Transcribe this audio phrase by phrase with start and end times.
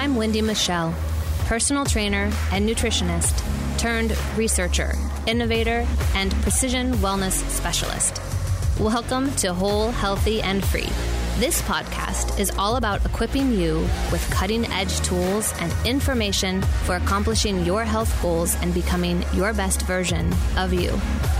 [0.00, 0.94] I'm Wendy Michelle,
[1.44, 3.36] personal trainer and nutritionist
[3.76, 4.94] turned researcher,
[5.26, 8.18] innovator, and precision wellness specialist.
[8.80, 10.88] Welcome to Whole, Healthy, and Free.
[11.38, 13.78] This podcast is all about equipping you
[14.12, 19.82] with cutting edge tools and information for accomplishing your health goals and becoming your best
[19.82, 20.90] version of you.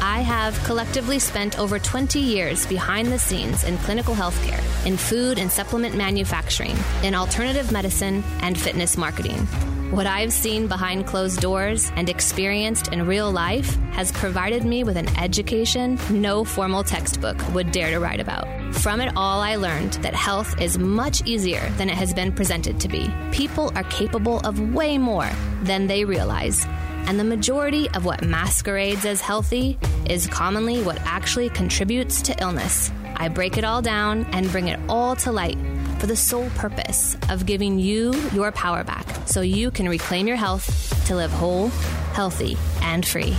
[0.00, 5.39] I have collectively spent over 20 years behind the scenes in clinical healthcare, in food
[5.39, 9.46] and supplement manufacturing, in alternative medicine, and fitness marketing.
[9.90, 14.96] What I've seen behind closed doors and experienced in real life has provided me with
[14.96, 18.46] an education no formal textbook would dare to write about.
[18.76, 22.79] From it all, I learned that health is much easier than it has been presented
[22.79, 23.13] to be.
[23.32, 25.29] People are capable of way more
[25.64, 26.64] than they realize.
[27.08, 29.77] And the majority of what masquerades as healthy
[30.08, 32.92] is commonly what actually contributes to illness.
[33.16, 35.58] I break it all down and bring it all to light
[36.00, 40.36] for the sole purpose of giving you your power back so you can reclaim your
[40.36, 41.69] health to live whole,
[42.14, 43.36] healthy, and free.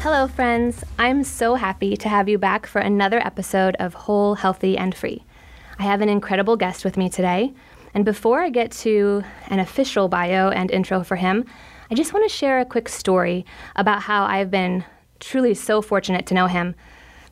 [0.00, 0.82] Hello, friends.
[0.98, 5.24] I'm so happy to have you back for another episode of Whole, Healthy, and Free.
[5.78, 7.52] I have an incredible guest with me today.
[7.94, 11.44] And before I get to an official bio and intro for him,
[11.92, 14.84] I just want to share a quick story about how I've been
[15.20, 16.74] truly so fortunate to know him.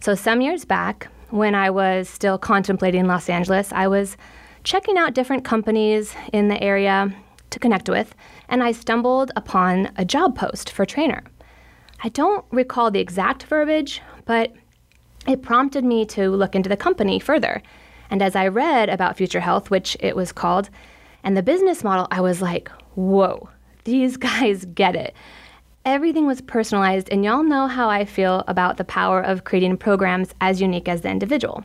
[0.00, 4.16] So, some years back, when I was still contemplating Los Angeles, I was
[4.62, 7.12] checking out different companies in the area
[7.50, 8.14] to connect with,
[8.48, 11.24] and I stumbled upon a job post for trainer.
[12.04, 14.52] I don't recall the exact verbiage, but
[15.26, 17.64] it prompted me to look into the company further.
[18.10, 20.70] And as I read about Future Health, which it was called,
[21.24, 23.48] and the business model, I was like, whoa,
[23.82, 25.16] these guys get it.
[25.84, 30.34] Everything was personalized, and y'all know how I feel about the power of creating programs
[30.40, 31.62] as unique as the individual.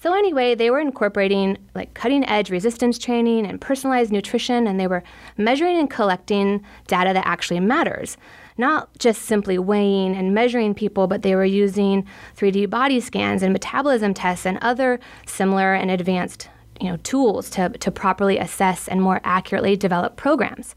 [0.00, 4.86] So, anyway, they were incorporating like cutting edge resistance training and personalized nutrition, and they
[4.86, 5.02] were
[5.36, 8.16] measuring and collecting data that actually matters.
[8.56, 12.06] Not just simply weighing and measuring people, but they were using
[12.36, 16.48] 3D body scans and metabolism tests and other similar and advanced
[16.80, 20.76] you know, tools to, to properly assess and more accurately develop programs.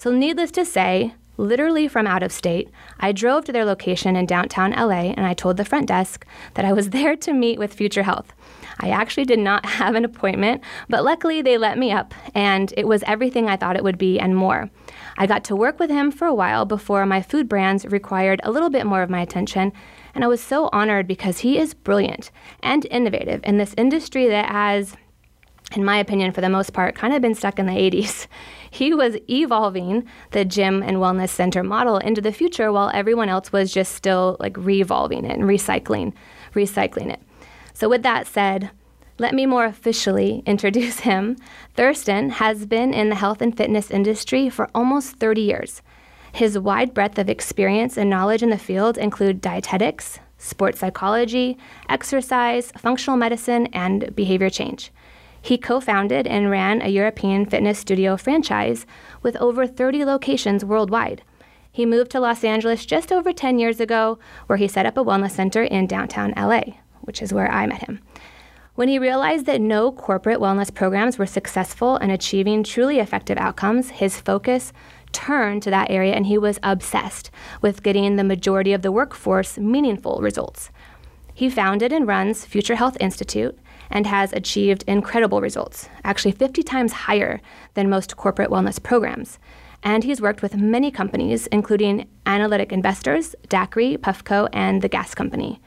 [0.00, 2.70] So, needless to say, literally from out of state.
[3.00, 6.64] I drove to their location in downtown LA and I told the front desk that
[6.64, 8.32] I was there to meet with Future Health.
[8.78, 12.86] I actually did not have an appointment, but luckily they let me up and it
[12.86, 14.70] was everything I thought it would be and more.
[15.18, 18.50] I got to work with him for a while before my food brands required a
[18.50, 19.72] little bit more of my attention,
[20.14, 22.30] and I was so honored because he is brilliant
[22.62, 24.94] and innovative in this industry that has
[25.74, 28.26] in my opinion, for the most part, kind of been stuck in the 80s.
[28.68, 33.50] He was evolving the gym and wellness center model into the future while everyone else
[33.50, 36.12] was just still like revolving it and recycling,
[36.54, 37.22] recycling it.
[37.72, 38.70] So, with that said,
[39.18, 41.36] let me more officially introduce him.
[41.74, 45.80] Thurston has been in the health and fitness industry for almost 30 years.
[46.32, 51.56] His wide breadth of experience and knowledge in the field include dietetics, sports psychology,
[51.88, 54.92] exercise, functional medicine, and behavior change.
[55.46, 58.84] He co founded and ran a European fitness studio franchise
[59.22, 61.22] with over 30 locations worldwide.
[61.70, 64.18] He moved to Los Angeles just over 10 years ago,
[64.48, 66.62] where he set up a wellness center in downtown LA,
[67.02, 68.00] which is where I met him.
[68.74, 73.90] When he realized that no corporate wellness programs were successful in achieving truly effective outcomes,
[73.90, 74.72] his focus
[75.12, 77.30] turned to that area and he was obsessed
[77.62, 80.72] with getting the majority of the workforce meaningful results.
[81.32, 83.56] He founded and runs Future Health Institute,
[83.90, 87.40] and has achieved incredible results, actually 50 times higher
[87.74, 89.38] than most corporate wellness programs.
[89.82, 95.60] And he's worked with many companies, including Analytic Investors, Daiquiri, Puffco, and The Gas Company.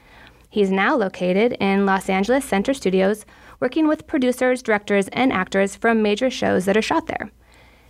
[0.50, 3.24] He's now located in Los Angeles Center Studios,
[3.60, 7.30] working with producers, directors, and actors from major shows that are shot there.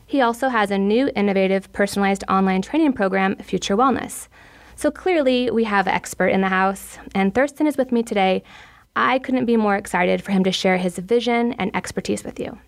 [0.06, 4.28] He also has a new innovative personalized online training program, Future Wellness.
[4.76, 8.42] So clearly, we have an expert in the house, and Thurston is with me today
[9.00, 12.58] I couldn't be more excited for him to share his vision and expertise with you.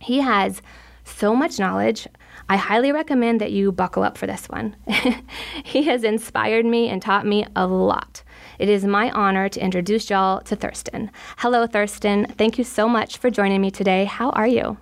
[0.00, 0.62] He has
[1.04, 2.08] so much knowledge.
[2.48, 4.76] I highly recommend that you buckle up for this one.
[5.64, 8.22] he has inspired me and taught me a lot.
[8.58, 11.10] It is my honor to introduce y'all to Thurston.
[11.36, 12.24] Hello, Thurston.
[12.38, 14.06] Thank you so much for joining me today.
[14.06, 14.78] How are you?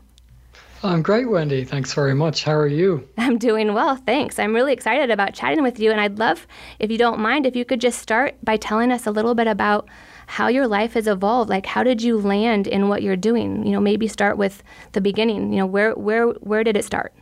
[0.84, 1.64] I'm great, Wendy.
[1.64, 2.44] Thanks very much.
[2.44, 3.08] How are you?
[3.18, 4.38] I'm doing well, thanks.
[4.38, 6.46] I'm really excited about chatting with you, and I'd love,
[6.78, 9.48] if you don't mind, if you could just start by telling us a little bit
[9.48, 9.88] about
[10.26, 11.48] how your life has evolved.
[11.48, 13.64] Like, how did you land in what you're doing?
[13.64, 14.62] You know, maybe start with
[14.92, 15.52] the beginning.
[15.52, 17.14] You know, where where where did it start?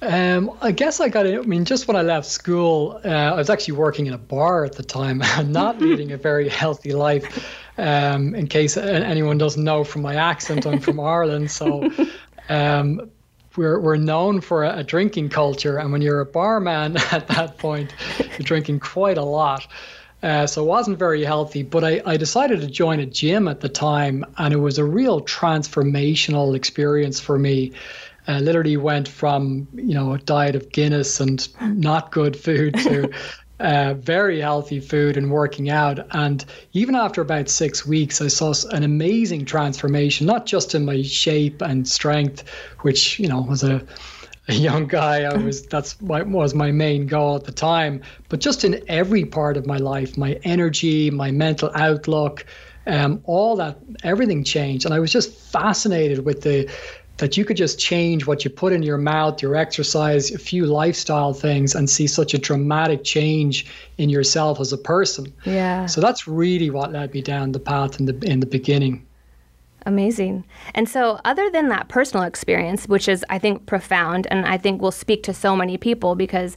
[0.00, 1.38] Um, I guess I got it.
[1.38, 4.64] I mean, just when I left school, uh, I was actually working in a bar
[4.64, 7.54] at the time and not leading a very healthy life.
[7.78, 11.88] Um, in case anyone doesn't know from my accent, I'm from Ireland, so
[12.48, 13.10] um,
[13.56, 17.58] we're we're known for a, a, drinking culture, and when you're a barman at that
[17.58, 19.66] point, you're drinking quite a lot.
[20.22, 23.60] Uh, so it wasn't very healthy, but I, I decided to join a gym at
[23.60, 27.72] the time, and it was a real transformational experience for me.
[28.26, 33.10] Uh, literally went from you know a diet of Guinness and not good food to
[33.60, 35.98] uh, very healthy food and working out.
[36.12, 41.02] And even after about six weeks, I saw an amazing transformation, not just in my
[41.02, 42.44] shape and strength,
[42.80, 43.84] which, you know, was a,
[44.48, 45.22] a young guy.
[45.22, 49.24] I was, that's what was my main goal at the time, but just in every
[49.24, 52.46] part of my life, my energy, my mental outlook,
[52.86, 54.86] um, all that, everything changed.
[54.86, 56.70] And I was just fascinated with the,
[57.18, 60.66] that you could just change what you put in your mouth, your exercise, a few
[60.66, 63.66] lifestyle things, and see such a dramatic change
[63.98, 65.34] in yourself as a person.
[65.44, 65.86] Yeah.
[65.86, 69.07] So that's really what led me down the path in the in the beginning.
[69.86, 70.44] Amazing.
[70.74, 74.82] And so, other than that personal experience, which is, I think, profound, and I think
[74.82, 76.56] will speak to so many people because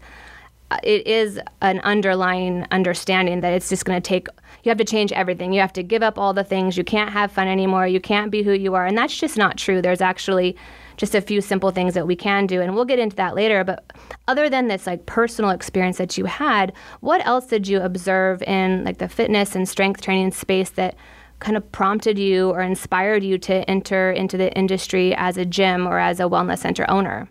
[0.72, 4.28] uh, it is an underlying understanding that it's just going to take
[4.64, 5.54] you have to change everything.
[5.54, 6.78] You have to give up all the things.
[6.78, 7.88] You can't have fun anymore.
[7.88, 8.86] You can't be who you are.
[8.86, 9.82] And that's just not true.
[9.82, 10.56] There's actually
[10.98, 12.62] just a few simple things that we can do.
[12.62, 13.64] And we'll get into that later.
[13.64, 13.92] But
[14.28, 18.84] other than this like personal experience that you had, what else did you observe in
[18.84, 20.96] like the fitness and strength training space that
[21.42, 25.86] kind of prompted you or inspired you to enter into the industry as a gym
[25.86, 27.28] or as a wellness center owner?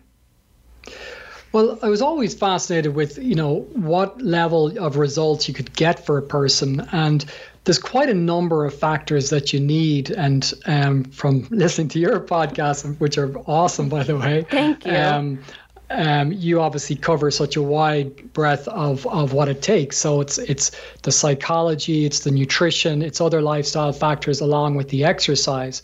[1.53, 6.05] Well, I was always fascinated with, you know, what level of results you could get
[6.05, 6.87] for a person.
[6.93, 7.25] And
[7.65, 10.11] there's quite a number of factors that you need.
[10.11, 14.45] And um, from listening to your podcast, which are awesome, by the way.
[14.49, 14.95] Thank you.
[14.95, 15.43] Um,
[15.91, 19.97] um, you obviously cover such a wide breadth of, of what it takes.
[19.97, 20.71] So it's it's
[21.03, 25.81] the psychology, it's the nutrition, it's other lifestyle factors along with the exercise.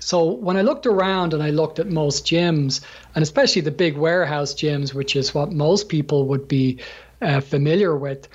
[0.00, 2.80] So when I looked around and I looked at most gyms,
[3.14, 6.78] and especially the big warehouse gyms, which is what most people would be
[7.20, 8.28] uh, familiar with,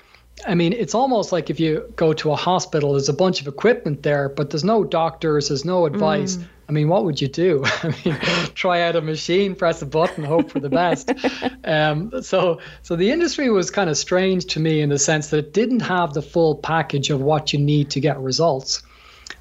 [0.46, 3.46] I mean, it's almost like if you go to a hospital, there's a bunch of
[3.46, 6.36] equipment there, but there's no doctors, there's no advice.
[6.36, 6.48] Mm.
[6.68, 7.62] I mean, what would you do?
[7.82, 8.16] I mean,
[8.54, 11.12] try out a machine, press a button, hope for the best.
[11.64, 15.38] um, so, so the industry was kind of strange to me in the sense that
[15.38, 18.82] it didn't have the full package of what you need to get results.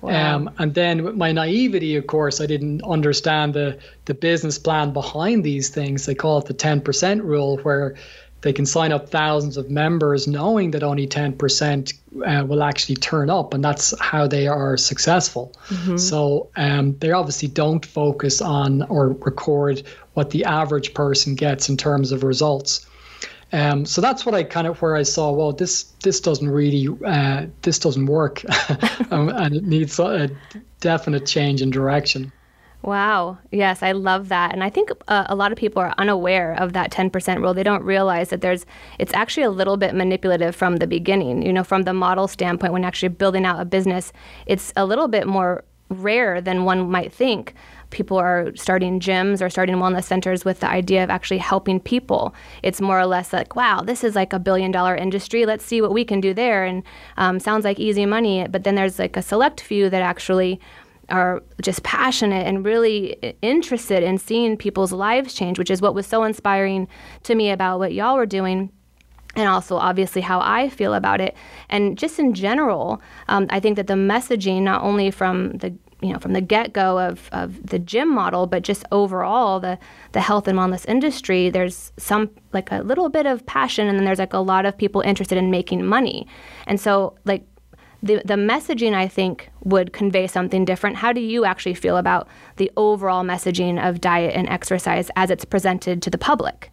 [0.02, 0.36] Wow.
[0.36, 4.92] Um, and then with my naivety, of course, I didn't understand the, the business plan
[4.92, 6.06] behind these things.
[6.06, 7.96] They call it the 10% rule, where
[8.44, 11.94] they can sign up thousands of members knowing that only 10%
[12.26, 15.54] uh, will actually turn up, and that's how they are successful.
[15.70, 15.96] Mm-hmm.
[15.96, 21.78] So um, they obviously don't focus on or record what the average person gets in
[21.78, 22.86] terms of results.
[23.54, 25.32] Um, so that's what I kind of where I saw.
[25.32, 28.44] Well, this this doesn't really uh, this doesn't work,
[29.12, 30.30] um, and it needs a
[30.82, 32.32] definite change in direction.
[32.84, 33.38] Wow.
[33.50, 34.52] Yes, I love that.
[34.52, 37.54] And I think uh, a lot of people are unaware of that 10% rule.
[37.54, 38.66] They don't realize that there's
[39.00, 41.44] it's actually a little bit manipulative from the beginning.
[41.44, 44.12] You know, from the model standpoint when actually building out a business,
[44.48, 47.54] it's a little bit more rare than one might think
[47.94, 52.34] people are starting gyms or starting wellness centers with the idea of actually helping people.
[52.64, 55.46] It's more or less like, wow, this is like a billion dollar industry.
[55.46, 56.66] Let's see what we can do there.
[56.66, 56.84] And
[57.18, 58.48] um, sounds like easy money.
[58.50, 60.60] But then there's like a select few that actually
[61.14, 66.08] are just passionate and really interested in seeing people's lives change, which is what was
[66.08, 66.88] so inspiring
[67.22, 68.72] to me about what y'all were doing
[69.36, 71.36] and also obviously how I feel about it.
[71.70, 76.12] And just in general, um, I think that the messaging, not only from the you
[76.12, 79.80] know from the get-go of, of the gym model but just overall the
[80.12, 84.04] the health and wellness industry there's some like a little bit of passion and then
[84.04, 86.28] there's like a lot of people interested in making money
[86.68, 87.46] and so like
[88.04, 90.98] the, the messaging I think would convey something different.
[90.98, 95.46] How do you actually feel about the overall messaging of diet and exercise as it's
[95.46, 96.70] presented to the public?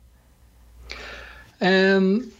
[1.60, 2.32] Um,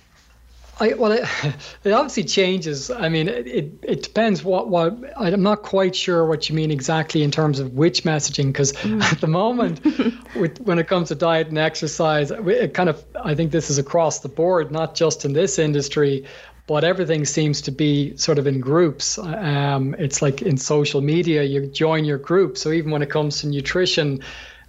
[0.81, 1.25] I, well, it,
[1.85, 2.91] it, obviously changes.
[2.91, 7.23] I mean, it, it depends what, what I'm not quite sure what you mean exactly
[7.23, 9.01] in terms of which messaging, because mm.
[9.13, 9.85] at the moment,
[10.35, 13.79] with, when it comes to diet and exercise, it kind of, I think this is
[13.79, 16.25] across the board, not just in this industry,
[16.71, 19.19] but everything seems to be sort of in groups.
[19.19, 22.57] Um, it's like in social media, you join your group.
[22.57, 24.21] So even when it comes to nutrition,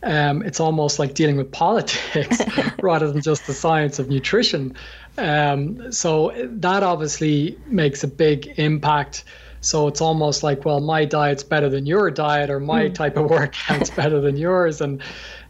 [0.01, 2.41] um, it's almost like dealing with politics
[2.81, 4.75] rather than just the science of nutrition.
[5.19, 9.23] Um, so that obviously makes a big impact.
[9.61, 12.93] So it's almost like, well, my diet's better than your diet, or my mm.
[12.93, 15.01] type of workout's better than yours, and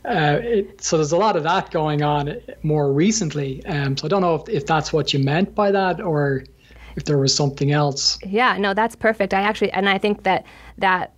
[0.05, 3.65] uh, it, so there's a lot of that going on more recently.
[3.65, 6.43] Um, so I don't know if, if that's what you meant by that, or
[6.95, 8.19] if there was something else.
[8.25, 9.33] Yeah, no, that's perfect.
[9.33, 10.45] I actually, and I think that
[10.77, 11.13] that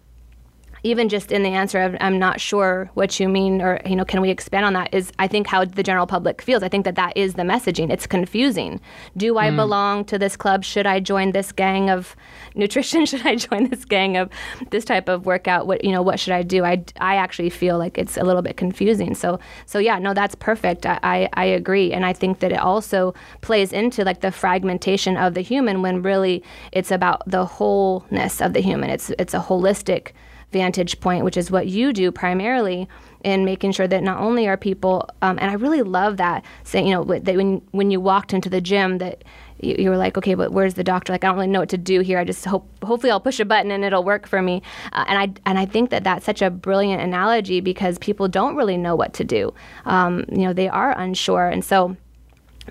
[0.84, 4.06] even just in the answer of I'm not sure what you mean or you know
[4.06, 4.94] can we expand on that?
[4.94, 6.62] is i think how the general public feels.
[6.62, 7.90] I think that that is the messaging.
[7.90, 8.80] It's confusing.
[9.18, 9.56] Do i mm.
[9.56, 10.64] belong to this club?
[10.64, 12.16] Should i join this gang of
[12.56, 13.06] nutrition?
[13.06, 14.30] Should i join this gang of
[14.72, 15.68] this type of workout?
[15.68, 16.66] What you know what should i do?
[16.66, 19.16] I, I actually feel like it's a little bit confusing.
[19.16, 20.86] So so yeah no that's perfect.
[20.86, 21.94] I, I, I agree.
[21.94, 26.02] And i think that it also plays into like the fragmentation of the human when
[26.02, 28.90] really it's about the wholeness of the human.
[28.90, 30.12] It's it's a holistic
[30.54, 32.88] vantage point, which is what you do primarily
[33.24, 36.88] in making sure that not only are people, um, and I really love that saying,
[36.88, 39.24] you know, that when when you walked into the gym that
[39.60, 41.14] you, you, were like, okay, but where's the doctor?
[41.14, 42.20] Like, I don't really know what to do here.
[42.20, 44.62] I just hope, hopefully, I'll push a button and it'll work for me.
[44.92, 48.56] Uh, and I and I think that that's such a brilliant analogy because people don't
[48.56, 49.54] really know what to do.
[49.86, 51.98] Um, you know, they are unsure, and so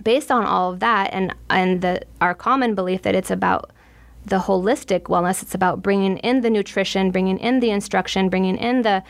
[0.02, 3.70] based on all of that and and the our common belief that it's about
[4.24, 5.42] the holistic wellness.
[5.42, 9.02] It's about bringing in the nutrition, bringing in the instruction, bringing in the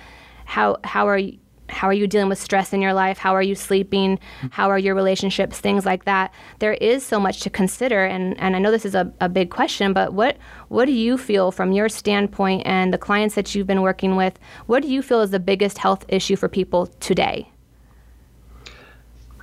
[0.44, 1.38] how how are you
[1.72, 3.18] how are you dealing with stress in your life?
[3.18, 4.18] How are you sleeping?
[4.50, 5.58] How are your relationships?
[5.58, 6.32] Things like that.
[6.58, 9.50] There is so much to consider, and, and I know this is a, a big
[9.50, 10.36] question, but what
[10.68, 14.38] what do you feel from your standpoint and the clients that you've been working with?
[14.66, 17.48] What do you feel is the biggest health issue for people today?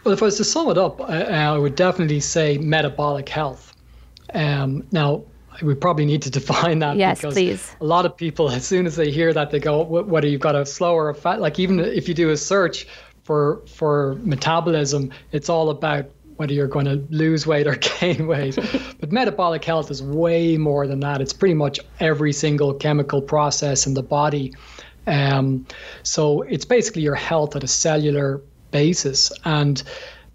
[0.03, 3.75] Well, if I was to sum it up, I, I would definitely say metabolic health.
[4.33, 5.23] Um, now,
[5.61, 7.75] we probably need to define that yes, because please.
[7.81, 10.55] a lot of people, as soon as they hear that, they go, "Whether you've got
[10.55, 12.87] a slow or a fat?" Like even if you do a search
[13.23, 16.05] for for metabolism, it's all about
[16.37, 18.57] whether you're going to lose weight or gain weight.
[18.99, 21.19] but metabolic health is way more than that.
[21.21, 24.53] It's pretty much every single chemical process in the body.
[25.05, 25.65] Um,
[26.03, 28.41] so it's basically your health at a cellular
[28.71, 29.83] basis and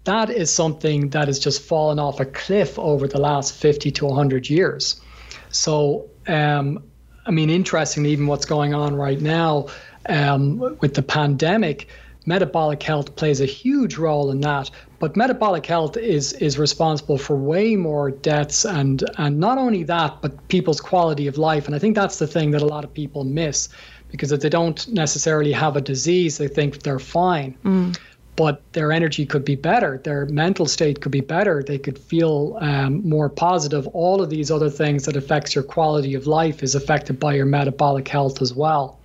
[0.05, 4.05] that is something that has just fallen off a cliff over the last 50 to
[4.05, 5.01] 100 years.
[5.49, 6.83] So, um,
[7.25, 9.67] I mean, interestingly, even what's going on right now
[10.07, 11.89] um, with the pandemic,
[12.27, 14.69] metabolic health plays a huge role in that.
[14.99, 20.21] But metabolic health is is responsible for way more deaths and and not only that,
[20.21, 21.65] but people's quality of life.
[21.65, 23.69] And I think that's the thing that a lot of people miss
[24.11, 27.57] because if they don't necessarily have a disease, they think they're fine.
[27.63, 27.95] Mm
[28.35, 32.57] but their energy could be better, their mental state could be better, they could feel
[32.59, 33.87] um, more positive.
[33.87, 37.45] All of these other things that affects your quality of life is affected by your
[37.45, 38.99] metabolic health as well.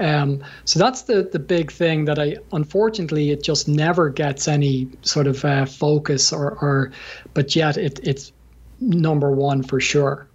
[0.00, 4.88] Um, so that's the the big thing that I unfortunately it just never gets any
[5.02, 6.92] sort of uh, focus or, or
[7.34, 8.32] but yet it, it's
[8.80, 10.26] number one for sure.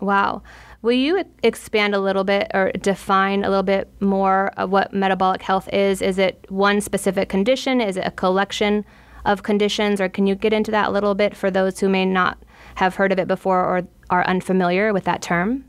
[0.00, 0.42] Wow.
[0.80, 5.42] Will you expand a little bit or define a little bit more of what metabolic
[5.42, 6.00] health is?
[6.00, 7.80] Is it one specific condition?
[7.80, 8.84] Is it a collection
[9.24, 10.00] of conditions?
[10.00, 12.38] Or can you get into that a little bit for those who may not
[12.76, 15.64] have heard of it before or are unfamiliar with that term?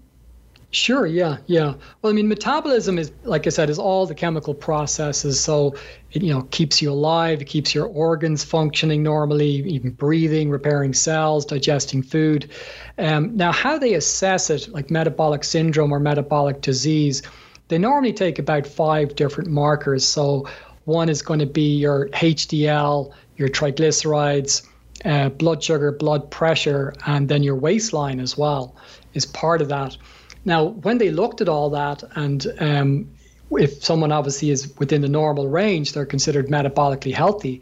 [0.72, 1.74] Sure, yeah, yeah.
[2.02, 5.40] Well, I mean, metabolism is, like I said, is all the chemical processes.
[5.40, 5.74] So
[6.12, 10.94] it, you know, keeps you alive, it keeps your organs functioning normally, even breathing, repairing
[10.94, 12.52] cells, digesting food.
[13.00, 17.24] Um, now, how they assess it, like metabolic syndrome or metabolic disease,
[17.70, 20.06] they normally take about five different markers.
[20.06, 20.48] So
[20.86, 24.68] one is going to be your HDL, your triglycerides,
[25.04, 28.76] uh, blood sugar, blood pressure, and then your waistline as well
[29.16, 29.98] is part of that.
[30.46, 33.10] Now, when they looked at all that, and um,
[33.52, 37.62] if someone obviously is within the normal range, they're considered metabolically healthy.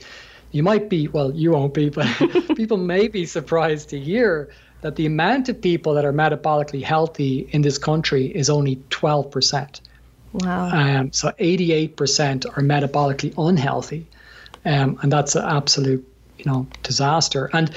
[0.52, 2.08] You might be, well, you won't be, but
[2.56, 4.50] people may be surprised to hear
[4.82, 9.82] that the amount of people that are metabolically healthy in this country is only 12%.
[10.34, 10.70] Wow.
[10.70, 14.08] Um, so 88% are metabolically unhealthy.
[14.66, 16.08] Um, and that's an absolute,
[16.38, 17.50] you know, disaster.
[17.54, 17.72] And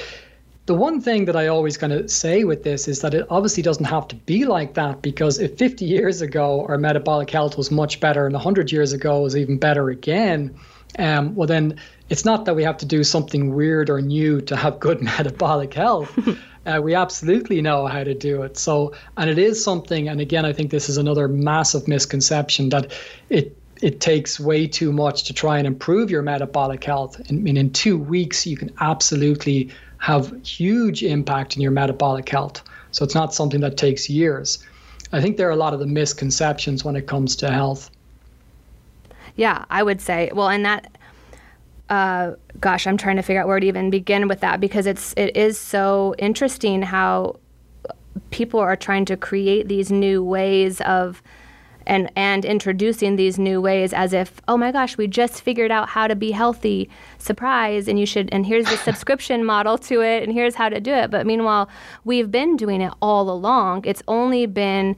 [0.66, 3.62] the one thing that I always kind of say with this is that it obviously
[3.62, 7.70] doesn't have to be like that because if 50 years ago our metabolic health was
[7.70, 10.54] much better and 100 years ago was even better again,
[10.98, 14.56] um, well, then it's not that we have to do something weird or new to
[14.56, 16.16] have good metabolic health.
[16.66, 18.56] uh, we absolutely know how to do it.
[18.56, 22.92] So, and it is something, and again, I think this is another massive misconception that
[23.28, 27.18] it it takes way too much to try and improve your metabolic health.
[27.30, 32.62] I mean, in two weeks, you can absolutely have huge impact in your metabolic health.
[32.90, 34.58] So it's not something that takes years.
[35.12, 37.90] I think there are a lot of the misconceptions when it comes to health.
[39.36, 40.30] Yeah, I would say.
[40.34, 40.90] Well, and that,
[41.88, 45.12] uh, gosh, I'm trying to figure out where to even begin with that because it's
[45.16, 47.38] it is so interesting how
[48.30, 51.22] people are trying to create these new ways of
[51.86, 55.88] and and introducing these new ways as if oh my gosh we just figured out
[55.88, 56.88] how to be healthy.
[57.18, 60.80] Surprise and you should and here's the subscription model to it and here's how to
[60.80, 61.10] do it.
[61.10, 61.68] But meanwhile
[62.04, 63.84] we've been doing it all along.
[63.84, 64.96] It's only been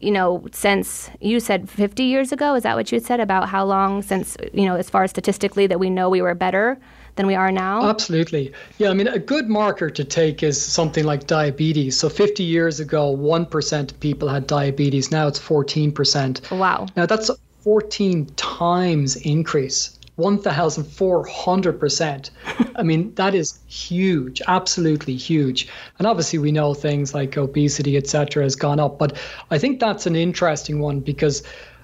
[0.00, 2.54] you know since you said 50 years ago?
[2.54, 5.66] Is that what you said about how long since you know as far as statistically
[5.66, 6.78] that we know we were better
[7.16, 7.88] than we are now?
[7.88, 8.52] Absolutely.
[8.78, 11.98] Yeah, I mean, a good marker to take is something like diabetes.
[11.98, 15.10] So 50 years ago, 1% of people had diabetes.
[15.10, 16.58] Now it's 14%.
[16.58, 16.86] Wow.
[16.96, 17.30] Now that's
[17.62, 19.96] 14 times increase.
[20.18, 22.30] 1,400%.
[22.76, 25.66] I mean, that is huge, absolutely huge.
[25.98, 28.98] And obviously, we know things like obesity, et cetera, has gone up.
[28.98, 29.16] But
[29.50, 31.42] I think that's an interesting one because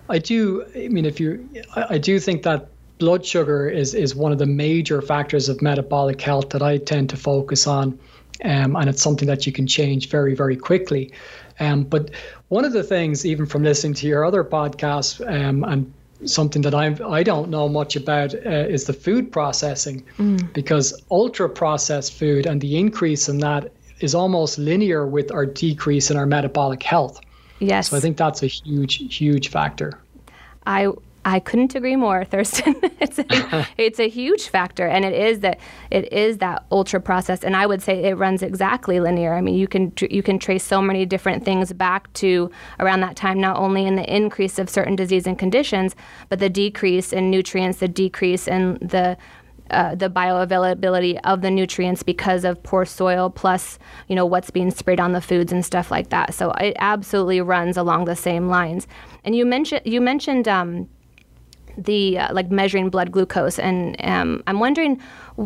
[0.08, 2.68] I do, I mean, if you, I do think that
[2.98, 7.10] blood sugar is is one of the major factors of metabolic health that I tend
[7.10, 7.98] to focus on,
[8.44, 11.12] um, and it's something that you can change very very quickly.
[11.60, 12.10] Um, but
[12.48, 15.92] one of the things, even from listening to your other podcasts, um, and
[16.24, 20.52] something that I I don't know much about uh, is the food processing, mm.
[20.52, 26.10] because ultra processed food and the increase in that is almost linear with our decrease
[26.10, 27.20] in our metabolic health.
[27.58, 27.88] Yes.
[27.88, 29.98] So I think that's a huge huge factor.
[30.66, 30.88] I
[31.26, 32.76] I couldn't agree more, Thurston.
[33.00, 35.58] it's a, it's a huge factor, and it is that
[35.90, 39.34] it is that ultra process, and I would say it runs exactly linear.
[39.34, 43.16] I mean, you can you can trace so many different things back to around that
[43.16, 45.96] time, not only in the increase of certain disease and conditions,
[46.28, 49.16] but the decrease in nutrients, the decrease in the
[49.70, 54.70] uh, the bioavailability of the nutrients because of poor soil, plus you know what's being
[54.70, 56.34] sprayed on the foods and stuff like that.
[56.34, 58.86] So it absolutely runs along the same lines.
[59.24, 60.88] And you mentioned you mentioned um,
[61.76, 65.00] the uh, like measuring blood glucose, and um, I'm wondering,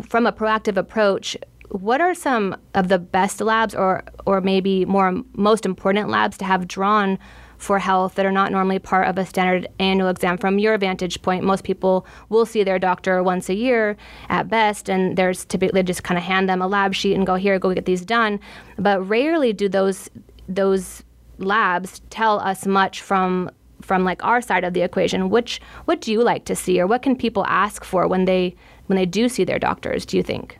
[0.07, 1.37] from a proactive approach,
[1.69, 6.45] what are some of the best labs, or or maybe more most important labs to
[6.45, 7.17] have drawn
[7.57, 10.37] for health that are not normally part of a standard annual exam?
[10.37, 13.95] From your vantage point most people will see their doctor once a year
[14.29, 17.35] at best and there's typically just kind of hand them a lab sheet and go
[17.35, 18.39] here go get these done.
[18.77, 20.09] But rarely do those
[20.49, 21.03] those
[21.37, 23.49] labs tell us much from
[23.91, 26.87] from like our side of the equation which what do you like to see or
[26.87, 30.23] what can people ask for when they when they do see their doctors do you
[30.23, 30.57] think?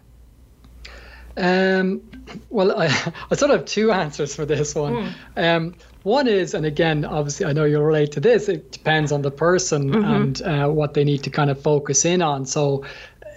[1.38, 2.02] Um,
[2.50, 2.88] well I,
[3.32, 4.94] I sort of have two answers for this one.
[4.94, 5.12] Mm.
[5.38, 9.22] um, one is and again obviously i know you'll relate to this it depends on
[9.22, 10.14] the person mm-hmm.
[10.14, 12.46] and uh, what they need to kind of focus in on.
[12.46, 12.84] So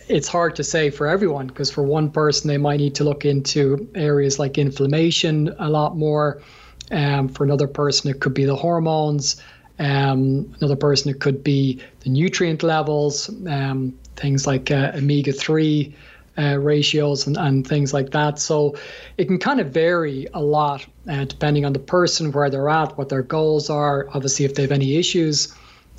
[0.08, 3.24] it's hard to say for everyone because for one person they might need to look
[3.24, 6.42] into areas like inflammation a lot more.
[6.90, 9.40] Um, for another person it could be the hormones
[9.78, 15.94] um, another person, it could be the nutrient levels, um, things like uh, omega 3
[16.36, 18.38] uh, ratios and, and things like that.
[18.38, 18.76] So
[19.18, 22.96] it can kind of vary a lot uh, depending on the person, where they're at,
[22.98, 25.54] what their goals are, obviously, if they have any issues.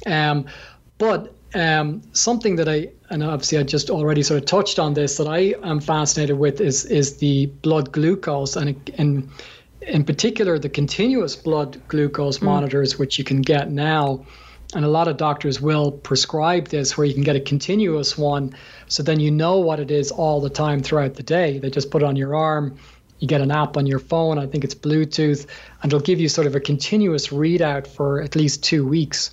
[0.06, 0.46] Um,
[0.98, 5.18] but um, something that I, and obviously I just already sort of touched on this,
[5.18, 8.56] that I am fascinated with is is the blood glucose.
[8.56, 9.30] And, and
[9.82, 12.44] in particular, the continuous blood glucose mm.
[12.44, 14.26] monitors, which you can get now.
[14.74, 18.56] And a lot of doctors will prescribe this where you can get a continuous one.
[18.88, 21.60] So then you know what it is all the time throughout the day.
[21.60, 22.78] They just put it on your arm.
[23.20, 24.38] You get an app on your phone.
[24.38, 25.46] I think it's Bluetooth.
[25.82, 29.32] And it'll give you sort of a continuous readout for at least two weeks.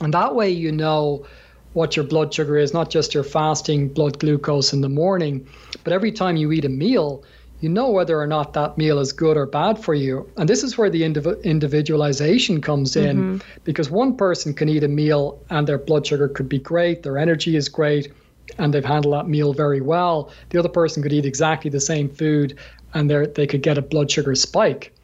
[0.00, 1.26] And that way you know
[1.74, 5.46] what your blood sugar is, not just your fasting blood glucose in the morning,
[5.84, 7.22] but every time you eat a meal,
[7.60, 10.30] you know whether or not that meal is good or bad for you.
[10.36, 13.60] And this is where the indiv- individualization comes in mm-hmm.
[13.64, 17.18] because one person can eat a meal and their blood sugar could be great, their
[17.18, 18.12] energy is great,
[18.58, 20.30] and they've handled that meal very well.
[20.50, 22.56] The other person could eat exactly the same food
[22.94, 24.94] and they could get a blood sugar spike.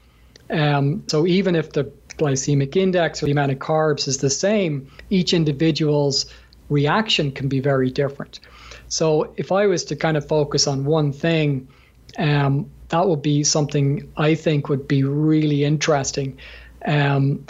[0.51, 4.89] Um, so even if the glycemic index or the amount of carbs is the same,
[5.11, 6.27] each individual's
[6.71, 8.41] reaction can be very different.
[8.89, 11.67] So if I was to kind of focus on one thing,
[12.19, 16.39] um, that would be something I think would be really interesting.
[16.85, 17.47] Um,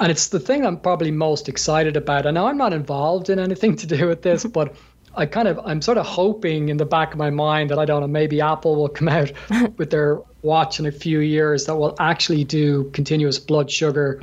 [0.00, 2.26] and it's the thing I'm probably most excited about.
[2.26, 4.74] And now I'm not involved in anything to do with this, but
[5.14, 7.84] I kind of I'm sort of hoping in the back of my mind that I
[7.84, 9.30] don't know maybe Apple will come out
[9.76, 14.22] with their watch in a few years that will actually do continuous blood sugar,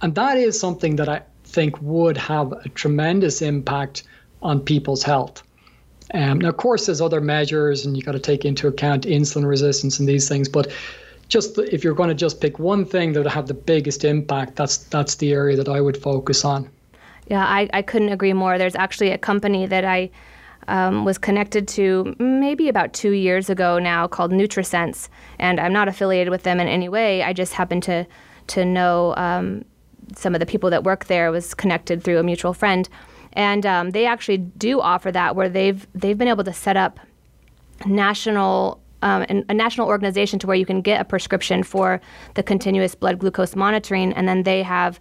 [0.00, 4.04] and that is something that I think would have a tremendous impact
[4.40, 5.42] on people's health.
[6.14, 9.46] Um, now, of course, there's other measures, and you've got to take into account insulin
[9.46, 10.48] resistance and these things.
[10.48, 10.72] But
[11.28, 14.56] just if you're going to just pick one thing that would have the biggest impact,
[14.56, 16.68] that's that's the area that I would focus on.
[17.26, 18.56] Yeah, I, I couldn't agree more.
[18.56, 20.10] There's actually a company that I
[20.68, 25.88] um, was connected to maybe about two years ago now called NutriSense, and I'm not
[25.88, 27.22] affiliated with them in any way.
[27.22, 28.06] I just happen to
[28.48, 29.64] to know um,
[30.16, 32.88] some of the people that work there was connected through a mutual friend,
[33.38, 37.00] and um, they actually do offer that where they've they've been able to set up
[37.86, 42.00] national um, a national organization to where you can get a prescription for
[42.34, 44.98] the continuous blood glucose monitoring, and then they have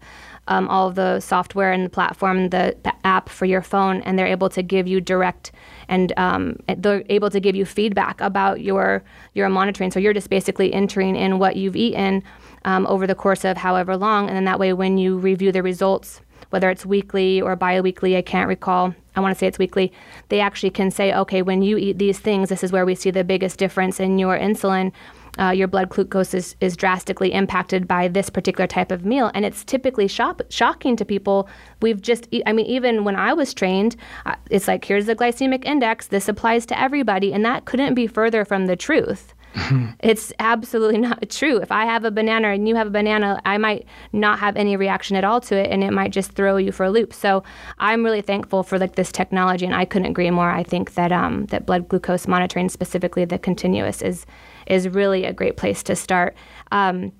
[0.47, 4.27] um, all the software and the platform, the, the, app for your phone, and they're
[4.27, 5.51] able to give you direct
[5.89, 9.89] and um, they're able to give you feedback about your your monitoring.
[9.89, 12.21] So you're just basically entering in what you've eaten
[12.65, 15.63] um, over the course of however long, and then that way when you review the
[15.63, 18.93] results, whether it's weekly or biweekly, I can't recall.
[19.15, 19.91] I want to say it's weekly.
[20.29, 23.11] They actually can say, okay, when you eat these things, this is where we see
[23.11, 24.91] the biggest difference in your insulin
[25.39, 29.31] uh, your blood glucose is, is drastically impacted by this particular type of meal.
[29.33, 31.47] And it's typically shop- shocking to people.
[31.81, 35.65] We've just, I mean, even when I was trained, uh, it's like, here's the glycemic
[35.65, 37.33] index, this applies to everybody.
[37.33, 39.33] And that couldn't be further from the truth.
[39.99, 41.57] it's absolutely not true.
[41.57, 44.75] If I have a banana and you have a banana, I might not have any
[44.75, 47.13] reaction at all to it, and it might just throw you for a loop.
[47.13, 47.43] So
[47.79, 50.49] I'm really thankful for like this technology, and I couldn't agree more.
[50.49, 54.25] I think that um, that blood glucose monitoring, specifically the continuous, is
[54.67, 56.35] is really a great place to start.
[56.71, 57.11] Um,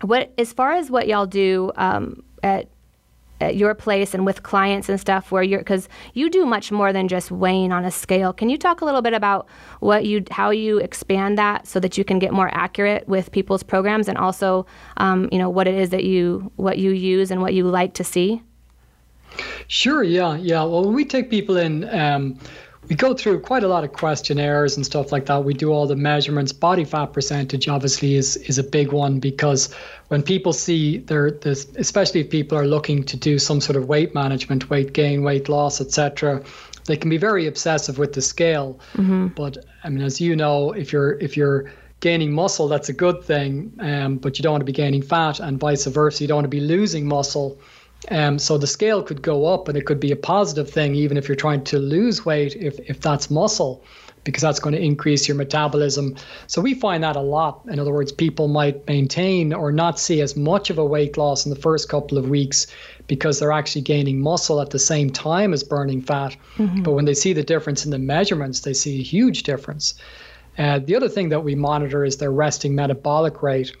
[0.00, 2.68] what as far as what y'all do um, at
[3.40, 6.92] at your place and with clients and stuff where you're because you do much more
[6.92, 8.32] than just weighing on a scale.
[8.32, 9.46] Can you talk a little bit about
[9.80, 13.62] what you how you expand that so that you can get more accurate with people's
[13.62, 17.40] programs and also um, you know what it is that you what you use and
[17.40, 18.42] what you like to see?
[19.68, 20.64] Sure yeah yeah.
[20.64, 22.38] Well when we take people in um,
[22.88, 25.44] we go through quite a lot of questionnaires and stuff like that.
[25.44, 26.52] We do all the measurements.
[26.52, 29.72] Body fat percentage obviously is is a big one because
[30.08, 33.88] when people see their this, especially if people are looking to do some sort of
[33.88, 36.42] weight management, weight gain, weight loss, etc.,
[36.86, 38.80] they can be very obsessive with the scale.
[38.94, 39.28] Mm-hmm.
[39.28, 41.70] But I mean, as you know, if you're if you're
[42.00, 45.40] gaining muscle, that's a good thing, um, but you don't want to be gaining fat,
[45.40, 46.24] and vice versa.
[46.24, 47.58] You don't want to be losing muscle
[48.10, 51.16] um, so the scale could go up and it could be a positive thing, even
[51.16, 53.82] if you're trying to lose weight, if, if that's muscle,
[54.24, 56.14] because that's going to increase your metabolism.
[56.46, 57.62] So we find that a lot.
[57.68, 61.44] In other words, people might maintain or not see as much of a weight loss
[61.44, 62.66] in the first couple of weeks
[63.08, 66.36] because they're actually gaining muscle at the same time as burning fat.
[66.56, 66.82] Mm-hmm.
[66.82, 69.94] But when they see the difference in the measurements, they see a huge difference.
[70.56, 73.72] Uh, the other thing that we monitor is their resting metabolic rate.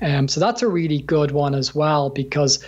[0.00, 2.62] Um, so that's a really good one as well because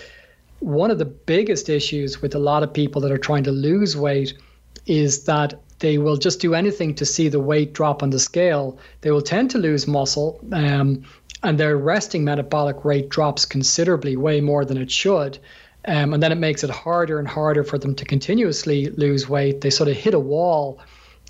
[0.60, 3.96] one of the biggest issues with a lot of people that are trying to lose
[3.96, 4.34] weight
[4.86, 8.78] is that they will just do anything to see the weight drop on the scale.
[9.00, 11.02] They will tend to lose muscle, um,
[11.42, 15.38] and their resting metabolic rate drops considerably, way more than it should.
[15.86, 19.62] Um, and then it makes it harder and harder for them to continuously lose weight.
[19.62, 20.78] They sort of hit a wall,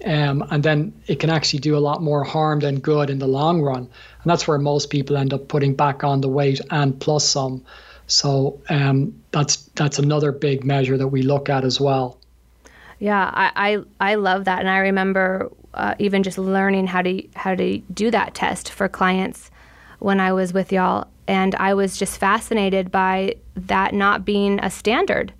[0.04, 3.28] um, and then it can actually do a lot more harm than good in the
[3.28, 3.82] long run.
[3.82, 7.64] And that's where most people end up putting back on the weight and plus some.
[8.10, 12.18] So um, that's that's another big measure that we look at as well.
[12.98, 17.22] Yeah, I I, I love that, and I remember uh, even just learning how to
[17.34, 19.50] how to do that test for clients
[20.00, 24.70] when I was with y'all, and I was just fascinated by that not being a
[24.70, 25.32] standard.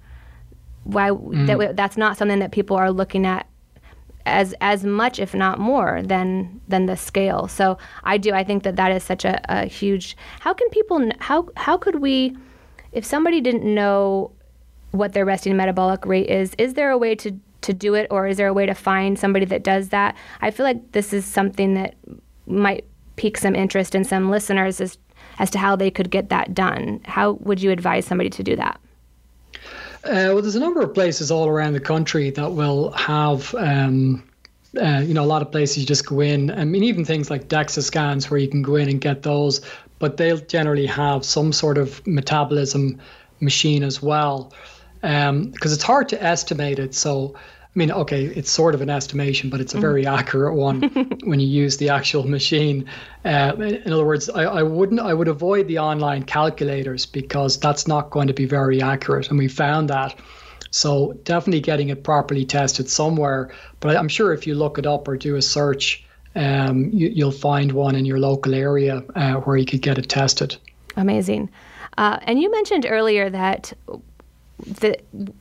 [0.85, 1.47] Why mm.
[1.47, 3.47] that that's not something that people are looking at
[4.27, 7.49] as as much, if not more, than than the scale.
[7.49, 8.33] So I do.
[8.33, 10.17] I think that that is such a, a huge.
[10.41, 11.11] How can people?
[11.19, 12.37] How how could we?
[12.93, 14.33] If somebody didn't know
[14.93, 18.27] what their resting metabolic rate is, is there a way to to do it, or
[18.27, 20.17] is there a way to find somebody that does that?
[20.41, 21.95] I feel like this is something that
[22.47, 22.85] might
[23.17, 24.99] pique some interest in some listeners as
[25.39, 27.01] as to how they could get that done.
[27.05, 28.81] How would you advise somebody to do that?
[30.03, 33.55] Uh, well, there's a number of places all around the country that will have.
[33.55, 34.25] Um,
[34.81, 36.51] uh, you know, a lot of places you just go in.
[36.53, 39.61] I mean, even things like DEXA scans where you can go in and get those
[40.01, 42.99] but they'll generally have some sort of metabolism
[43.39, 44.53] machine as well.
[45.01, 46.95] Because um, it's hard to estimate it.
[46.95, 47.39] So, I
[47.75, 50.19] mean, okay, it's sort of an estimation, but it's a very mm.
[50.19, 50.83] accurate one
[51.25, 52.87] when you use the actual machine.
[53.25, 57.87] Uh, in other words, I, I wouldn't, I would avoid the online calculators because that's
[57.87, 60.19] not going to be very accurate, and we found that.
[60.73, 63.53] So definitely getting it properly tested somewhere.
[63.81, 66.05] But I'm sure if you look it up or do a search,
[66.35, 70.09] um, you, will find one in your local area uh, where you could get it
[70.09, 70.57] tested.
[70.97, 71.51] Amazing.
[71.99, 73.73] Uh, and you mentioned earlier that
[74.59, 74.97] the,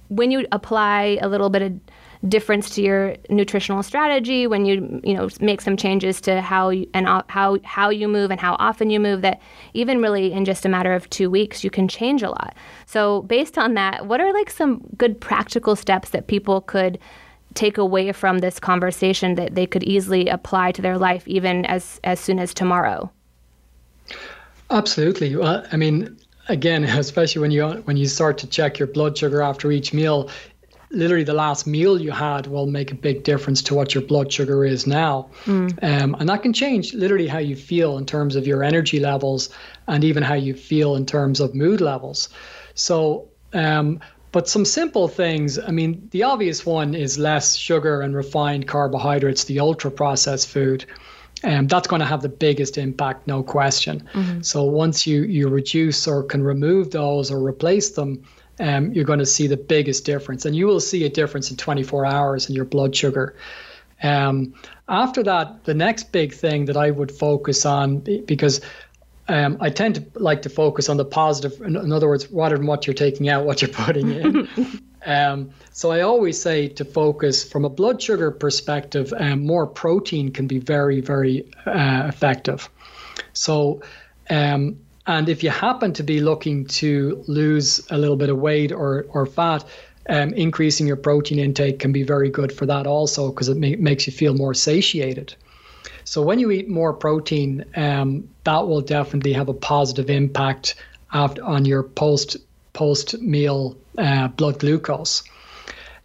[0.10, 1.80] when you apply a little bit of
[2.28, 6.90] difference to your nutritional strategy, when you you know make some changes to how you,
[6.94, 9.42] and how how you move and how often you move, that
[9.74, 12.56] even really in just a matter of two weeks you can change a lot.
[12.86, 17.00] So based on that, what are like some good practical steps that people could
[17.54, 22.00] take away from this conversation that they could easily apply to their life even as
[22.04, 23.12] as soon as tomorrow
[24.70, 26.18] absolutely well i mean
[26.50, 30.30] again, especially when you when you start to check your blood sugar after each meal,
[30.92, 34.34] literally the last meal you had will make a big difference to what your blood
[34.34, 35.30] sugar is now.
[35.46, 35.84] Mm.
[35.84, 39.50] Um, and that can change literally how you feel in terms of your energy levels
[39.88, 42.30] and even how you feel in terms of mood levels.
[42.74, 44.00] So, um,
[44.32, 49.46] but some simple things, I mean, the obvious one is less sugar and refined carbohydrates,
[49.46, 50.86] the ultra processed food.
[51.44, 54.08] Um, that's going to have the biggest impact, no question.
[54.14, 54.42] Mm-hmm.
[54.42, 58.24] So once you, you reduce or can remove those or replace them,
[58.60, 60.46] um, you're going to see the biggest difference.
[60.46, 63.36] And you will see a difference in 24 hours in your blood sugar.
[64.04, 64.54] Um,
[64.88, 68.62] after that, the next big thing that I would focus on, because
[69.30, 71.62] um, I tend to like to focus on the positive.
[71.62, 74.82] In, in, other words, rather than what you're taking out, what you're putting in.
[75.06, 79.14] um, so I always say to focus from a blood sugar perspective.
[79.16, 82.70] Um, more protein can be very, very uh, effective.
[83.34, 83.84] So,
[84.32, 88.72] um, and if you happen to be looking to lose a little bit of weight
[88.72, 89.64] or or fat,
[90.10, 93.78] um, increasing your protein intake can be very good for that also because it ma-
[93.78, 95.36] makes you feel more satiated.
[96.10, 100.74] So when you eat more protein, um, that will definitely have a positive impact
[101.14, 102.38] after, on your post
[102.74, 105.22] post meal uh, blood glucose.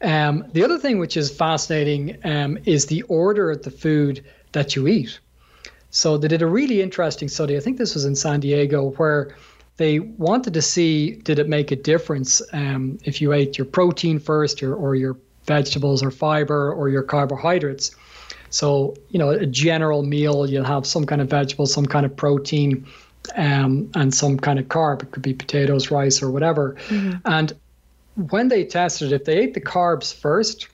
[0.02, 4.76] Um, the other thing which is fascinating um, is the order of the food that
[4.76, 5.20] you eat.
[5.88, 7.56] So they did a really interesting study.
[7.56, 9.34] I think this was in San Diego where
[9.78, 14.18] they wanted to see did it make a difference um, if you ate your protein
[14.18, 17.96] first or, or your vegetables or fiber or your carbohydrates.
[18.54, 22.14] So, you know, a general meal, you'll have some kind of vegetable, some kind of
[22.14, 22.86] protein,
[23.34, 25.02] um, and some kind of carb.
[25.02, 26.76] It could be potatoes, rice, or whatever.
[26.86, 27.16] Mm-hmm.
[27.24, 27.52] And
[28.14, 30.68] when they tested, if they ate the carbs first,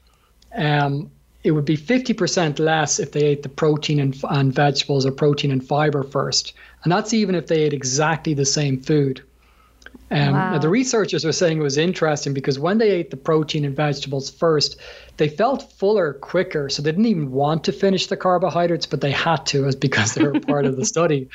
[0.55, 1.11] um,
[1.43, 5.51] it would be 50% less if they ate the protein and, and vegetables or protein
[5.51, 6.53] and fiber first.
[6.85, 9.23] And that's even if they ate exactly the same food.
[10.13, 10.59] Um, wow.
[10.59, 14.29] the researchers were saying it was interesting because when they ate the protein and vegetables
[14.29, 14.77] first,
[15.19, 16.69] they felt fuller quicker.
[16.69, 20.15] So they didn't even want to finish the carbohydrates, but they had to, as because
[20.15, 21.29] they were part of the study.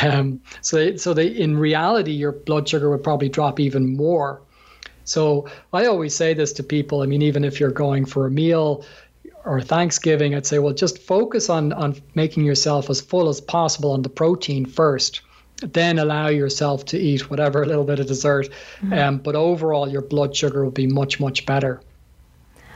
[0.00, 4.40] Um, so, they, so they, in reality, your blood sugar would probably drop even more.
[5.04, 7.02] So I always say this to people.
[7.02, 8.86] I mean, even if you're going for a meal
[9.44, 13.92] or Thanksgiving, I'd say, well, just focus on on making yourself as full as possible
[13.92, 15.20] on the protein first
[15.62, 18.48] then allow yourself to eat whatever a little bit of dessert.
[18.80, 18.92] Mm-hmm.
[18.92, 21.80] Um, but overall, your blood sugar will be much, much better.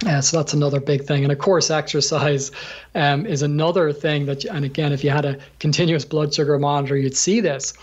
[0.06, 1.24] Uh, so that's another big thing.
[1.24, 2.52] And of course, exercise
[2.94, 6.96] um, is another thing that, and again, if you had a continuous blood sugar monitor,
[6.96, 7.74] you'd see this.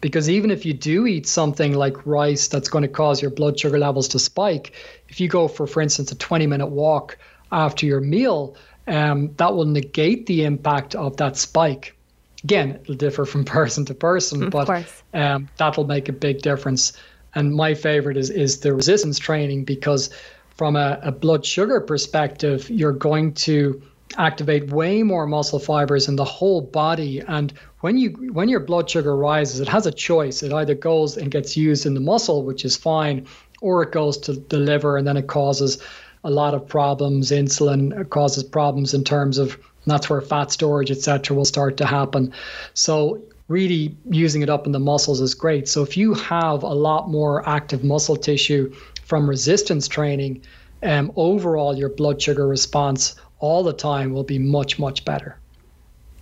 [0.00, 3.58] Because even if you do eat something like rice that's going to cause your blood
[3.58, 4.72] sugar levels to spike,
[5.08, 7.16] if you go for, for instance, a 20 minute walk
[7.52, 8.56] after your meal,
[8.88, 11.96] um, that will negate the impact of that spike.
[12.44, 16.92] Again, it'll differ from person to person, of but um, that'll make a big difference.
[17.34, 20.10] And my favorite is is the resistance training because
[20.56, 23.82] from a, a blood sugar perspective, you're going to
[24.18, 27.20] activate way more muscle fibers in the whole body.
[27.20, 30.42] And when you when your blood sugar rises it has a choice.
[30.42, 33.26] It either goes and gets used in the muscle which is fine
[33.60, 35.82] or it goes to the liver and then it causes
[36.24, 37.30] a lot of problems.
[37.30, 41.86] Insulin causes problems in terms of and that's where fat storage, etc., will start to
[41.86, 42.32] happen.
[42.74, 45.68] So really using it up in the muscles is great.
[45.68, 48.72] So if you have a lot more active muscle tissue
[49.04, 50.42] from resistance training,
[50.82, 55.36] um, overall your blood sugar response all the time will be much much better.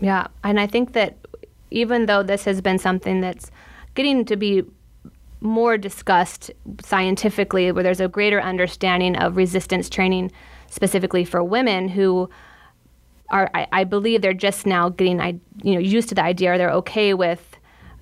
[0.01, 1.16] Yeah, and I think that
[1.70, 3.51] even though this has been something that's
[3.94, 4.64] getting to be
[5.40, 6.51] more discussed
[6.83, 10.33] scientifically, where there's a greater understanding of resistance training
[10.68, 12.29] specifically for women who
[13.31, 16.53] are I, I believe they're just now getting I you know used to the idea
[16.53, 17.51] or they're okay with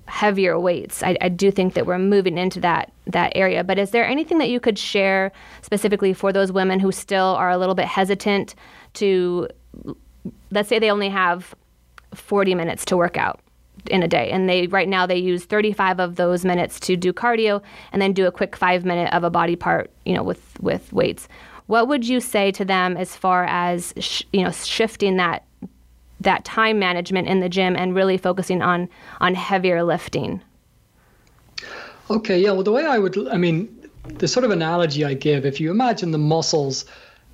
[0.09, 1.03] heavier weights.
[1.03, 3.63] I, I, do think that we're moving into that that area.
[3.63, 7.49] But is there anything that you could share specifically for those women who still are
[7.49, 8.55] a little bit hesitant
[8.95, 9.47] to,
[10.51, 11.53] let's say they only have
[12.13, 13.39] 40 minutes to work out
[13.89, 17.13] in a day, and they right now they use 35 of those minutes to do
[17.13, 17.61] cardio,
[17.93, 20.91] and then do a quick five minute of a body part, you know, with with
[20.91, 21.27] weights.
[21.69, 25.43] What would you say to them as far as sh- you know shifting that
[26.19, 28.89] that time management in the gym and really focusing on
[29.21, 30.41] on heavier lifting?
[32.09, 32.53] Okay, yeah.
[32.53, 33.69] Well, the way I would, I mean,
[34.03, 36.85] the sort of analogy I give, if you imagine the muscles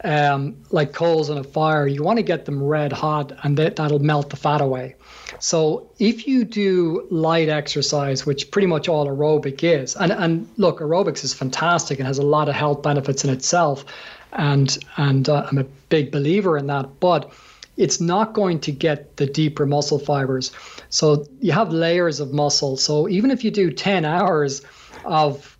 [0.04, 3.78] um, like coals in a fire, you want to get them red hot, and that
[3.78, 4.96] that'll melt the fat away.
[5.40, 10.80] So if you do light exercise, which pretty much all aerobic is, and and look,
[10.82, 13.86] aerobics is fantastic and has a lot of health benefits in itself
[14.34, 17.00] and and uh, I'm a big believer in that.
[17.00, 17.32] But
[17.78, 20.52] it's not going to get the deeper muscle fibers.
[20.90, 22.78] So you have layers of muscle.
[22.78, 24.62] So even if you do 10 hours
[25.04, 25.58] of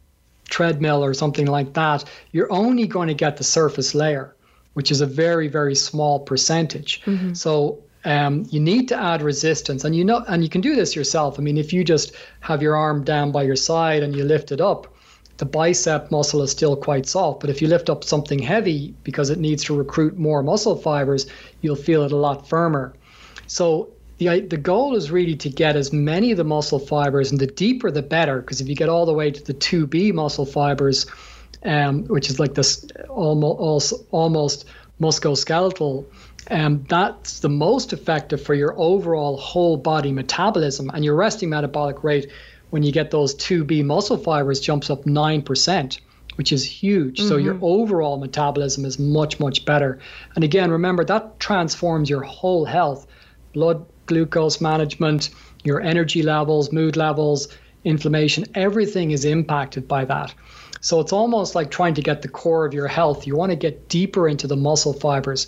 [0.50, 4.34] treadmill or something like that, you're only going to get the surface layer,
[4.74, 7.02] which is a very, very small percentage.
[7.02, 7.34] Mm-hmm.
[7.34, 10.96] So um, you need to add resistance, and you know, and you can do this
[10.96, 11.40] yourself.
[11.40, 14.52] I mean, if you just have your arm down by your side and you lift
[14.52, 14.95] it up,
[15.38, 17.42] the bicep muscle is still quite soft.
[17.42, 21.28] But if you lift up something heavy because it needs to recruit more muscle fibers,
[21.62, 22.94] you'll feel it a lot firmer.
[23.48, 27.40] So the the goal is really to get as many of the muscle fibers, and
[27.40, 28.40] the deeper the better.
[28.40, 31.06] Because if you get all the way to the two B muscle fibers,
[31.64, 34.66] um, which is like this almost almost
[35.02, 36.06] musculoskeletal,
[36.50, 42.04] um, that's the most effective for your overall whole body metabolism and your resting metabolic
[42.04, 42.32] rate.
[42.76, 46.02] When you get those two B muscle fibers, jumps up nine percent
[46.36, 47.18] which is huge.
[47.18, 47.30] Mm-hmm.
[47.30, 47.64] So your mm-hmm.
[47.64, 50.00] overall metabolism is much, much better.
[50.36, 53.08] And again, remember that transforms your whole health
[53.54, 55.30] blood glucose management,
[55.64, 57.48] your energy levels, mood levels,
[57.86, 60.34] inflammation, everything is impacted by that.
[60.82, 63.26] So it's almost like trying to get the core of your health.
[63.26, 65.48] You want to get deeper into the muscle fibers.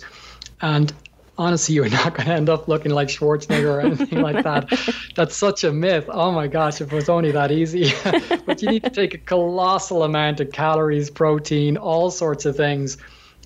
[0.62, 0.90] And
[1.38, 4.68] honestly, you're not going to end up looking like Schwarzenegger or anything like that.
[5.14, 6.06] That's such a myth.
[6.08, 7.92] Oh my gosh, if it was only that easy.
[8.46, 12.98] but you need to take a colossal amount of calories, protein, all sorts of things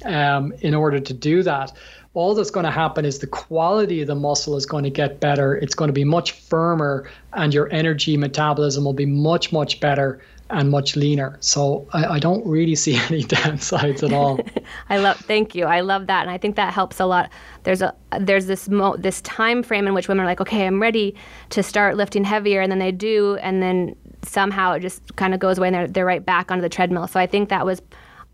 [0.05, 1.72] um, in order to do that
[2.14, 5.18] all that's going to happen is the quality of the muscle is going to get
[5.18, 5.55] better.
[5.57, 10.20] It's going to be much firmer, and your energy metabolism will be much, much better
[10.52, 11.36] and much leaner.
[11.40, 14.40] So I, I don't really see any downsides at all.
[14.88, 15.64] I love, thank you.
[15.64, 17.30] I love that, and I think that helps a lot.
[17.64, 20.80] There's a there's this mo- this time frame in which women are like, okay, I'm
[20.80, 21.14] ready
[21.50, 25.40] to start lifting heavier, and then they do, and then somehow it just kind of
[25.40, 27.08] goes away, and they're they're right back onto the treadmill.
[27.08, 27.82] So I think that was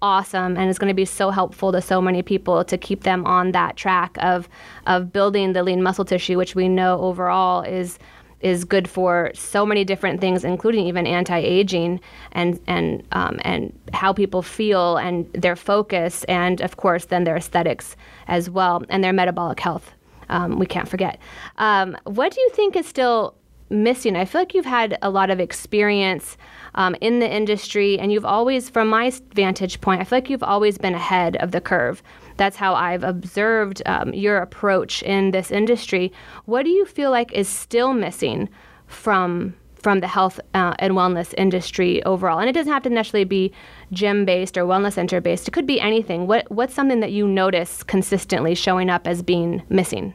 [0.01, 3.27] awesome and is going to be so helpful to so many people to keep them
[3.27, 4.49] on that track of
[4.87, 7.99] of building the lean muscle tissue which we know overall is
[8.41, 12.01] is good for so many different things including even anti-aging
[12.33, 17.37] and and um, and how people feel and their focus and of course then their
[17.37, 17.97] aesthetics
[18.27, 19.93] as well and their metabolic health
[20.29, 21.19] um, we can't forget
[21.57, 23.35] um, what do you think is still
[23.71, 26.37] missing i feel like you've had a lot of experience
[26.79, 30.43] um, in the industry, and you've always, from my vantage point, I feel like you've
[30.43, 32.03] always been ahead of the curve.
[32.39, 36.13] That's how I've observed um, your approach in this industry.
[36.47, 38.49] What do you feel like is still missing
[38.87, 42.39] from from the health uh, and wellness industry overall?
[42.39, 43.53] And it doesn't have to necessarily be
[43.93, 45.47] gym based or wellness center based.
[45.47, 46.27] It could be anything.
[46.27, 50.15] What what's something that you notice consistently showing up as being missing?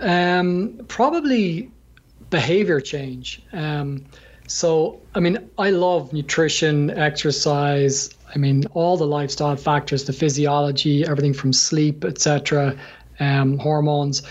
[0.00, 1.70] Um, probably
[2.30, 3.42] behavior change.
[3.52, 4.04] Um,
[4.48, 8.10] so, I mean, I love nutrition, exercise.
[8.34, 12.76] I mean, all the lifestyle factors, the physiology, everything from sleep, etc.,
[13.20, 14.22] um, hormones.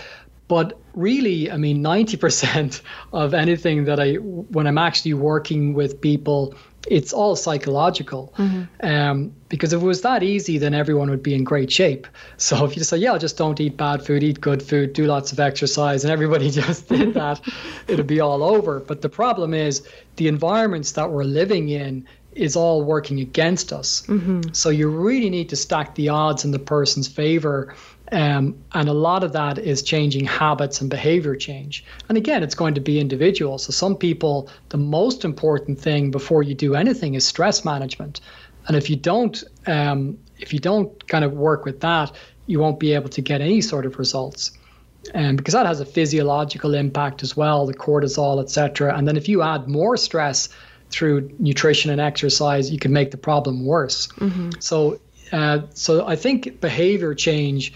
[0.48, 2.80] But really, I mean, 90%
[3.12, 6.54] of anything that I, when I'm actually working with people,
[6.86, 8.32] it's all psychological.
[8.38, 8.86] Mm-hmm.
[8.86, 12.06] Um, because if it was that easy, then everyone would be in great shape.
[12.38, 15.04] So if you just say, yeah, just don't eat bad food, eat good food, do
[15.04, 17.40] lots of exercise, and everybody just did that,
[17.88, 18.80] it'd be all over.
[18.80, 24.02] But the problem is the environments that we're living in is all working against us.
[24.06, 24.52] Mm-hmm.
[24.52, 27.74] So you really need to stack the odds in the person's favor
[28.12, 31.84] um, and a lot of that is changing habits and behavior change.
[32.08, 33.58] And again, it's going to be individual.
[33.58, 38.20] So some people, the most important thing before you do anything is stress management.
[38.66, 42.12] And if you don't, um, if you don't kind of work with that,
[42.46, 44.52] you won't be able to get any sort of results.
[45.14, 48.96] And um, because that has a physiological impact as well, the cortisol, etc.
[48.96, 50.48] And then if you add more stress
[50.90, 54.08] through nutrition and exercise, you can make the problem worse.
[54.08, 54.50] Mm-hmm.
[54.60, 54.98] So,
[55.32, 57.72] uh, so I think behavior change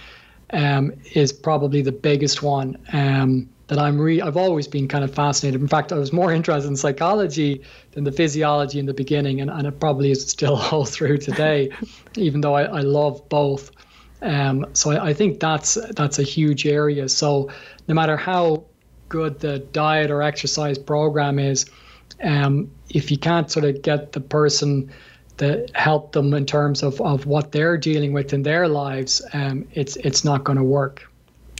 [0.53, 5.15] um, is probably the biggest one um, that I'm re- I've always been kind of
[5.15, 5.61] fascinated.
[5.61, 7.63] In fact, I was more interested in psychology
[7.93, 11.71] than the physiology in the beginning, and, and it probably is still all through today,
[12.17, 13.71] even though I, I love both.
[14.21, 17.09] Um, so I, I think that's that's a huge area.
[17.09, 17.51] So
[17.89, 18.65] no matter how
[19.09, 21.67] good the diet or exercise program is,
[22.23, 24.91] um, if you can't sort of get the person
[25.43, 29.67] that help them in terms of, of what they're dealing with in their lives, um,
[29.73, 31.11] it's it's not going to work.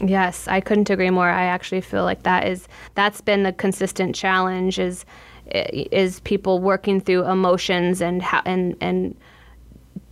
[0.01, 1.29] Yes, I couldn't agree more.
[1.29, 5.05] I actually feel like that is that's been the consistent challenge is
[5.51, 9.17] is people working through emotions and how, and and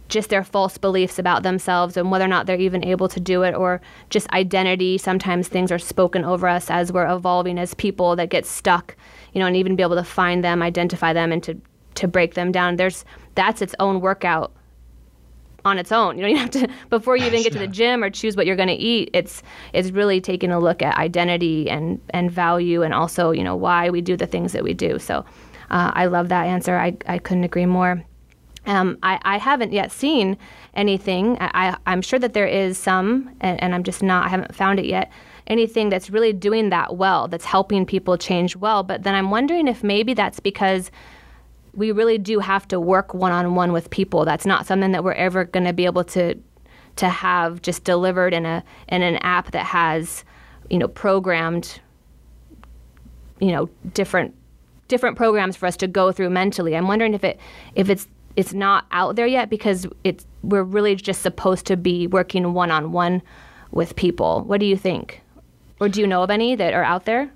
[0.09, 3.43] just their false beliefs about themselves and whether or not they're even able to do
[3.45, 8.17] it or just identity sometimes things are spoken over us as we're evolving as people
[8.17, 8.97] that get stuck
[9.33, 11.57] you know and even be able to find them identify them and to
[11.95, 12.77] to break them down.
[12.77, 13.05] There's
[13.41, 14.53] that's its own workout
[15.65, 16.17] on its own.
[16.17, 18.47] You don't even have to before you even get to the gym or choose what
[18.47, 19.11] you're going to eat.
[19.13, 23.57] It's it's really taking a look at identity and and value and also you know
[23.57, 24.99] why we do the things that we do.
[24.99, 25.25] So
[25.71, 26.77] Uh, I love that answer.
[26.77, 28.03] I, I couldn't agree more.
[28.67, 30.37] Um, I, I haven't yet seen
[30.75, 31.39] anything.
[31.41, 34.79] I, I'm sure that there is some, and, and I'm just not, I haven't found
[34.81, 35.11] it yet,
[35.47, 38.83] anything that's really doing that well, that's helping people change well.
[38.83, 40.91] But then I'm wondering if maybe that's because
[41.75, 44.25] we really do have to work one on one with people.
[44.25, 46.37] That's not something that we're ever going to be able to
[46.97, 50.25] to have just delivered in a in an app that has,
[50.69, 51.81] you know, programmed
[53.41, 54.35] you know, different
[54.89, 56.77] different programs for us to go through mentally.
[56.77, 57.41] I'm wondering if it
[57.75, 58.07] if it's
[58.37, 62.71] it's not out there yet because it's we're really just supposed to be working one
[62.71, 63.23] on one
[63.73, 64.43] with people.
[64.43, 65.23] What do you think?
[65.81, 67.31] Or do you know of any that are out there?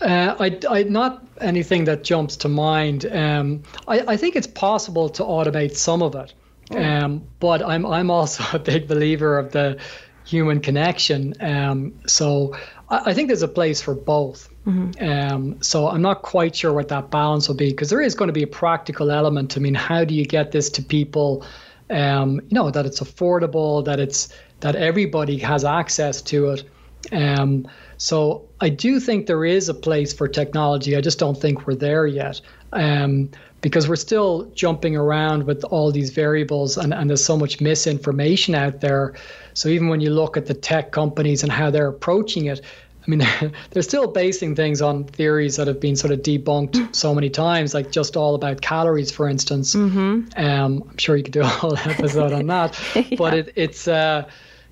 [0.00, 3.06] Uh, I, I, not anything that jumps to mind.
[3.06, 6.34] Um, I, I, think it's possible to automate some of it,
[6.70, 6.82] oh.
[6.82, 9.78] um, but I'm I'm also a big believer of the
[10.24, 11.34] human connection.
[11.40, 12.54] Um, so
[12.90, 14.50] I, I, think there's a place for both.
[14.66, 15.08] Mm-hmm.
[15.08, 18.28] Um, so I'm not quite sure what that balance will be because there is going
[18.28, 19.56] to be a practical element.
[19.56, 21.44] I mean, how do you get this to people?
[21.88, 24.28] Um, you know that it's affordable, that it's
[24.60, 26.64] that everybody has access to it.
[27.12, 30.96] Um, so I do think there is a place for technology.
[30.96, 32.40] I just don't think we're there yet.
[32.72, 33.30] Um,
[33.62, 38.54] because we're still jumping around with all these variables and, and there's so much misinformation
[38.54, 39.14] out there.
[39.54, 42.60] So even when you look at the tech companies and how they're approaching it,
[43.06, 43.26] I mean,
[43.70, 47.74] they're still basing things on theories that have been sort of debunked so many times,
[47.74, 49.74] like just all about calories, for instance.
[49.74, 50.28] Mm-hmm.
[50.36, 53.16] Um, I'm sure you could do a whole episode on that, yeah.
[53.16, 54.28] but it, it's, uh,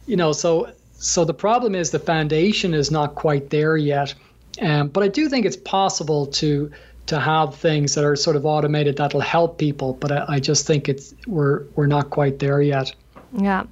[0.06, 4.14] you know, so so the problem is the foundation is not quite there yet.
[4.60, 6.70] Um, but I do think it's possible to
[7.06, 9.94] to have things that are sort of automated that'll help people.
[9.94, 12.94] But I, I just think it's we're we're not quite there yet.
[13.36, 13.64] Yeah.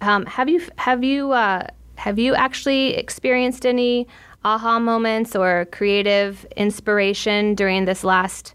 [0.00, 1.66] Um, have you have you uh,
[1.96, 4.06] have you actually experienced any
[4.44, 8.54] aha moments or creative inspiration during this last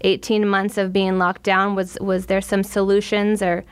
[0.00, 1.74] 18 months of being locked down?
[1.74, 3.64] Was was there some solutions or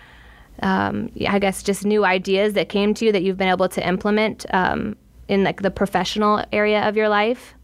[0.62, 3.86] um, I guess just new ideas that came to you that you've been able to
[3.86, 4.96] implement um,
[5.28, 7.55] in like the professional area of your life?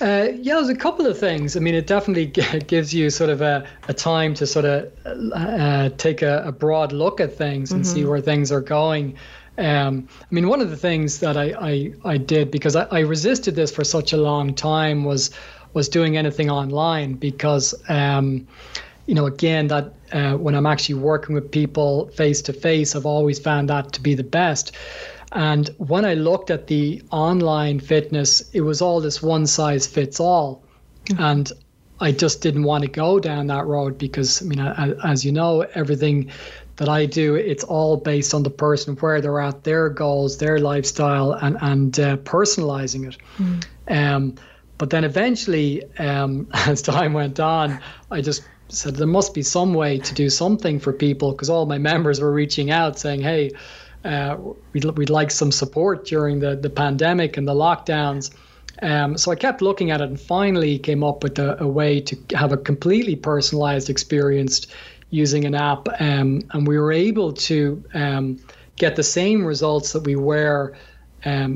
[0.00, 1.56] Uh, yeah, there's a couple of things.
[1.56, 4.92] I mean, it definitely g- gives you sort of a, a time to sort of
[5.34, 7.94] uh, take a, a, broad look at things and mm-hmm.
[7.94, 9.16] see where things are going.
[9.58, 13.00] Um, I mean, one of the things that I, I, I did because I, I,
[13.00, 15.32] resisted this for such a long time was
[15.74, 18.46] was doing anything online because um,
[19.06, 23.06] you know again that uh, when I'm actually working with people face to face, I've
[23.06, 24.72] always found that to be the best.
[25.32, 30.20] And when I looked at the online fitness, it was all this one size fits
[30.20, 30.62] all.
[31.06, 31.22] Mm-hmm.
[31.22, 31.52] And
[32.00, 35.62] I just didn't want to go down that road because, I mean, as you know,
[35.74, 36.30] everything
[36.76, 40.60] that I do, it's all based on the person, where they're at, their goals, their
[40.60, 43.16] lifestyle, and, and uh, personalizing it.
[43.38, 43.64] Mm.
[43.90, 44.34] Um,
[44.78, 47.80] but then eventually, um, as time went on,
[48.10, 51.66] I just said there must be some way to do something for people because all
[51.66, 53.50] my members were reaching out saying, hey,
[54.04, 54.36] uh,
[54.72, 58.30] we'd, we'd like some support during the, the pandemic and the lockdowns.
[58.80, 62.00] Um, so I kept looking at it and finally came up with a, a way
[62.00, 64.66] to have a completely personalized experience
[65.10, 65.88] using an app.
[66.00, 68.38] Um, and we were able to um,
[68.76, 70.76] get the same results that we were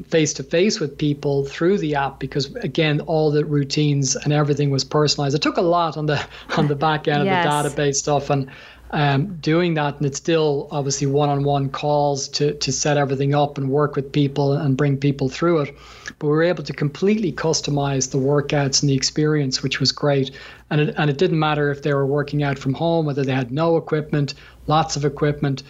[0.08, 4.70] face to face with people through the app because again all the routines and everything
[4.70, 6.20] was personalized it took a lot on the
[6.56, 7.46] on the back end yes.
[7.46, 8.50] of the database stuff and
[8.92, 13.70] um, doing that, and it's still obviously one-on-one calls to to set everything up and
[13.70, 15.76] work with people and bring people through it.
[16.18, 20.32] But we were able to completely customize the workouts and the experience, which was great.
[20.68, 23.32] And it and it didn't matter if they were working out from home, whether they
[23.32, 24.34] had no equipment,
[24.66, 25.62] lots of equipment.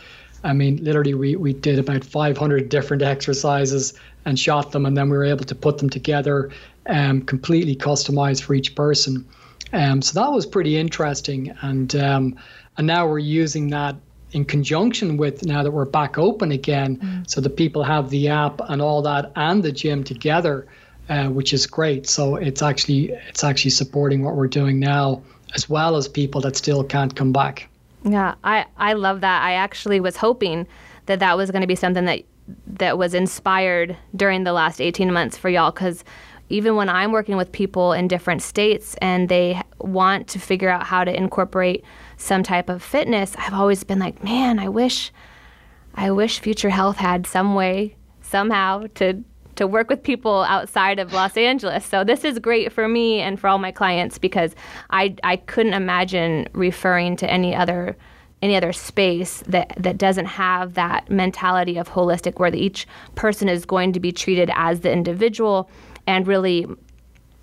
[0.45, 5.09] I mean, literally, we, we did about 500 different exercises and shot them, and then
[5.09, 6.51] we were able to put them together,
[6.87, 9.27] um, completely customized for each person.
[9.73, 12.37] Um, so that was pretty interesting, and um,
[12.77, 13.97] and now we're using that
[14.33, 17.31] in conjunction with now that we're back open again, mm.
[17.31, 20.67] so that people have the app and all that and the gym together,
[21.09, 22.09] uh, which is great.
[22.09, 25.23] So it's actually it's actually supporting what we're doing now,
[25.55, 27.69] as well as people that still can't come back.
[28.05, 29.43] Yeah, I I love that.
[29.43, 30.67] I actually was hoping
[31.07, 32.23] that that was going to be something that
[32.67, 36.05] that was inspired during the last 18 months for y'all because
[36.49, 40.85] even when I'm working with people in different states and they want to figure out
[40.85, 41.83] how to incorporate
[42.19, 45.13] some type of fitness, I've always been like, man, I wish,
[45.95, 49.25] I wish Future Health had some way, somehow, to
[49.57, 51.85] to work with people outside of Los Angeles.
[51.85, 54.55] So this is great for me and for all my clients because
[54.91, 57.97] I I couldn't imagine referring to any other
[58.43, 63.65] any other space that that doesn't have that mentality of holistic where each person is
[63.65, 65.71] going to be treated as the individual
[66.07, 66.67] and really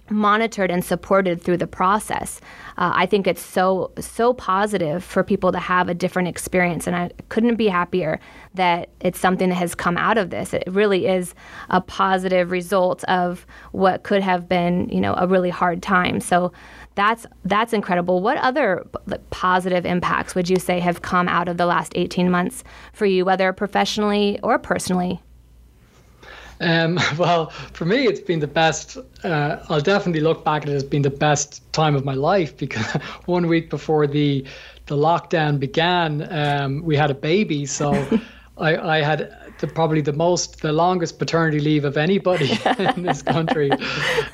[0.10, 2.42] monitored and supported through the process.
[2.78, 6.96] Uh, I think it's so so positive for people to have a different experience, and
[6.96, 8.20] I couldn't be happier
[8.56, 10.54] that it's something that has come out of this.
[10.54, 11.36] It really is
[11.70, 16.20] a positive result of what could have been, you know, a really hard time.
[16.20, 16.52] So
[16.96, 18.22] that's that's incredible.
[18.22, 18.86] What other
[19.30, 23.26] positive impacts would you say have come out of the last 18 months for you,
[23.26, 25.22] whether professionally or personally?
[26.60, 28.98] Um, well, for me, it's been the best.
[29.24, 32.58] Uh, I'll definitely look back at it as being the best time of my life
[32.58, 32.86] because
[33.26, 34.46] one week before the
[34.88, 37.66] the lockdown began, um, we had a baby.
[37.68, 37.94] So
[38.58, 43.22] I, I had the, probably the most, the longest paternity leave of anybody in this
[43.22, 43.70] country.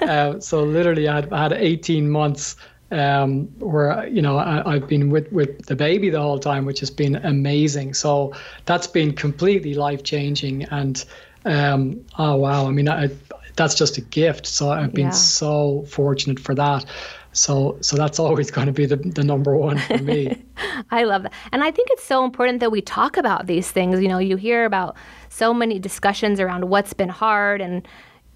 [0.02, 2.56] Uh, so literally, I had, I had 18 months
[2.92, 6.80] um, where you know I, have been with with the baby the whole time, which
[6.80, 7.94] has been amazing.
[7.94, 8.34] So
[8.66, 11.04] that's been completely life changing, and
[11.46, 13.10] um, oh wow, I mean, I,
[13.56, 14.46] that's just a gift.
[14.46, 15.12] So I've been yeah.
[15.12, 16.86] so fortunate for that.
[17.32, 20.44] So so that's always going to be the, the number one for me.
[20.92, 21.34] I love that.
[21.52, 24.02] And I think it's so important that we talk about these things.
[24.02, 24.96] You know, you hear about
[25.30, 27.88] so many discussions around what's been hard and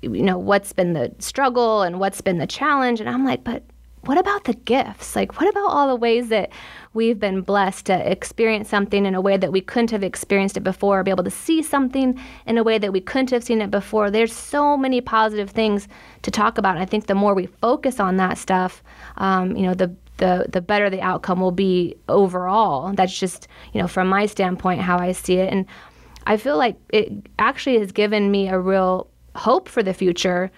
[0.01, 3.64] you know what's been the struggle and what's been the challenge and I'm like, but
[4.06, 5.16] what about the gifts?
[5.16, 6.52] Like, what about all the ways that
[6.93, 10.64] we've been blessed to experience something in a way that we couldn't have experienced it
[10.64, 13.70] before, be able to see something in a way that we couldn't have seen it
[13.70, 14.10] before?
[14.10, 15.88] There's so many positive things
[16.22, 16.78] to talk about.
[16.78, 18.82] I think the more we focus on that stuff,
[19.18, 22.93] um, you know, the the the better the outcome will be overall.
[22.93, 25.66] That's just you know from my standpoint how I see it, and
[26.26, 30.52] I feel like it actually has given me a real hope for the future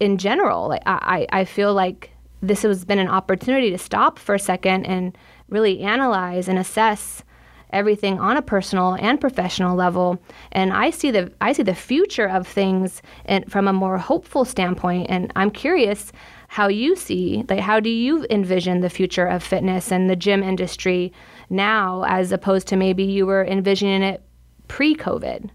[0.00, 0.68] in general.
[0.68, 2.10] Like I I feel like
[2.46, 5.16] this has been an opportunity to stop for a second and
[5.48, 7.22] really analyze and assess
[7.70, 10.20] everything on a personal and professional level.
[10.52, 14.44] And i see the i see the future of things and from a more hopeful
[14.44, 15.06] standpoint.
[15.10, 16.12] And i'm curious
[16.48, 20.42] how you see like how do you envision the future of fitness and the gym
[20.42, 21.12] industry
[21.50, 24.22] now as opposed to maybe you were envisioning it
[24.68, 25.50] pre-covid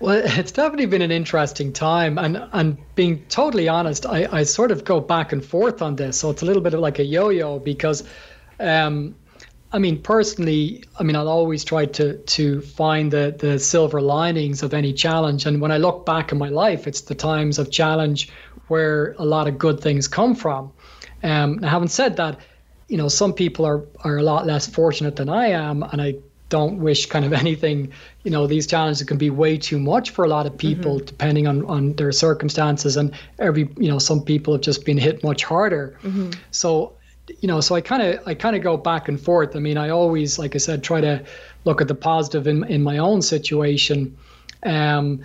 [0.00, 4.70] well, it's definitely been an interesting time, and and being totally honest, I, I sort
[4.70, 7.04] of go back and forth on this, so it's a little bit of like a
[7.04, 8.04] yo-yo because,
[8.60, 9.14] um,
[9.72, 14.62] I mean, personally, I mean, I'll always try to to find the the silver linings
[14.62, 17.70] of any challenge, and when I look back in my life, it's the times of
[17.70, 18.30] challenge
[18.68, 20.72] where a lot of good things come from.
[21.22, 22.40] Um, now, having said that,
[22.88, 26.16] you know, some people are are a lot less fortunate than I am, and I
[26.48, 27.92] don't wish kind of anything.
[28.24, 31.06] You know these challenges can be way too much for a lot of people mm-hmm.
[31.06, 35.22] depending on on their circumstances and every you know some people have just been hit
[35.22, 35.98] much harder.
[36.02, 36.30] Mm-hmm.
[36.50, 36.92] so
[37.40, 39.56] you know so i kind of i kind of go back and forth.
[39.56, 41.24] I mean i always like i said try to
[41.64, 44.16] look at the positive in in my own situation.
[44.62, 45.24] Um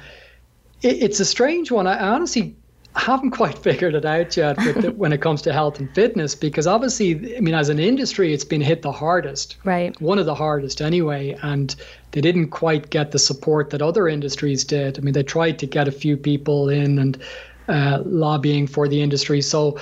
[0.82, 1.88] it, it's a strange one.
[1.88, 2.56] I honestly
[2.96, 6.68] haven't quite figured it out yet the, when it comes to health and fitness because
[6.68, 10.36] obviously i mean as an industry it's been hit the hardest right one of the
[10.36, 11.76] hardest anyway and
[12.12, 15.66] they didn't quite get the support that other industries did i mean they tried to
[15.66, 17.22] get a few people in and
[17.68, 19.78] uh, lobbying for the industry so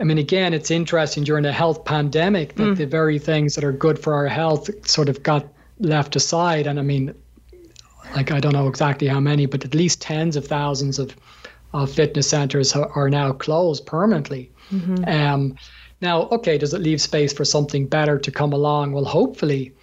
[0.00, 2.76] I mean, again, it's interesting during a health pandemic that mm.
[2.76, 5.46] the very things that are good for our health sort of got
[5.80, 6.66] left aside.
[6.66, 7.14] And I mean,
[8.14, 11.16] like, I don't know exactly how many, but at least tens of thousands of
[11.72, 14.50] of fitness centers are now closed permanently.
[14.70, 15.04] Mm-hmm.
[15.06, 15.56] Um,
[16.00, 18.92] now, okay, does it leave space for something better to come along?
[18.92, 19.74] Well, hopefully.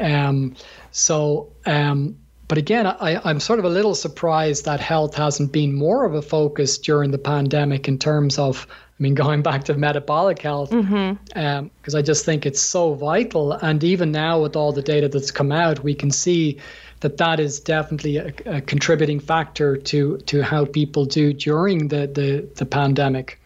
[0.00, 0.56] Um,
[0.90, 2.16] so, um,
[2.48, 6.14] but again, I, I'm sort of a little surprised that health hasn't been more of
[6.14, 10.70] a focus during the pandemic in terms of, I mean, going back to metabolic health,
[10.70, 11.38] because mm-hmm.
[11.38, 13.52] um, I just think it's so vital.
[13.52, 16.58] And even now, with all the data that's come out, we can see
[17.00, 22.06] that that is definitely a, a, contributing factor to to how people do during the
[22.06, 23.40] the, the pandemic.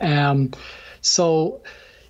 [0.00, 0.52] Um,
[1.00, 1.62] so,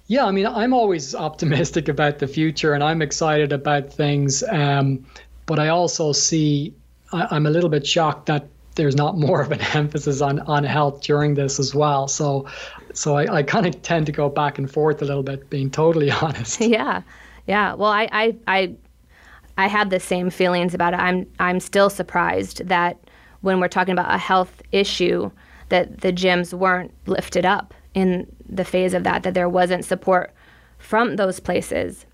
[0.07, 4.43] yeah, I mean, I'm always optimistic about the future, and I'm excited about things.
[4.43, 5.07] Um,
[5.47, 6.75] but I also see
[7.13, 10.65] I, am a little bit shocked that there's not more of an emphasis on on
[10.65, 12.07] health during this as well.
[12.09, 12.49] So,
[12.93, 15.71] so I, I kind of tend to go back and forth a little bit, being
[15.71, 16.61] totally honest.
[16.61, 17.03] Yeah,
[17.47, 17.75] yeah.
[17.75, 18.75] Well, I I, I
[19.59, 21.01] I had the same feelings about it.
[21.01, 22.99] I'm I'm still surprised that
[23.43, 25.31] when we're talking about a health issue,
[25.69, 30.33] that the gyms weren't lifted up in the phase of that, that there wasn't support
[30.79, 32.07] from those places,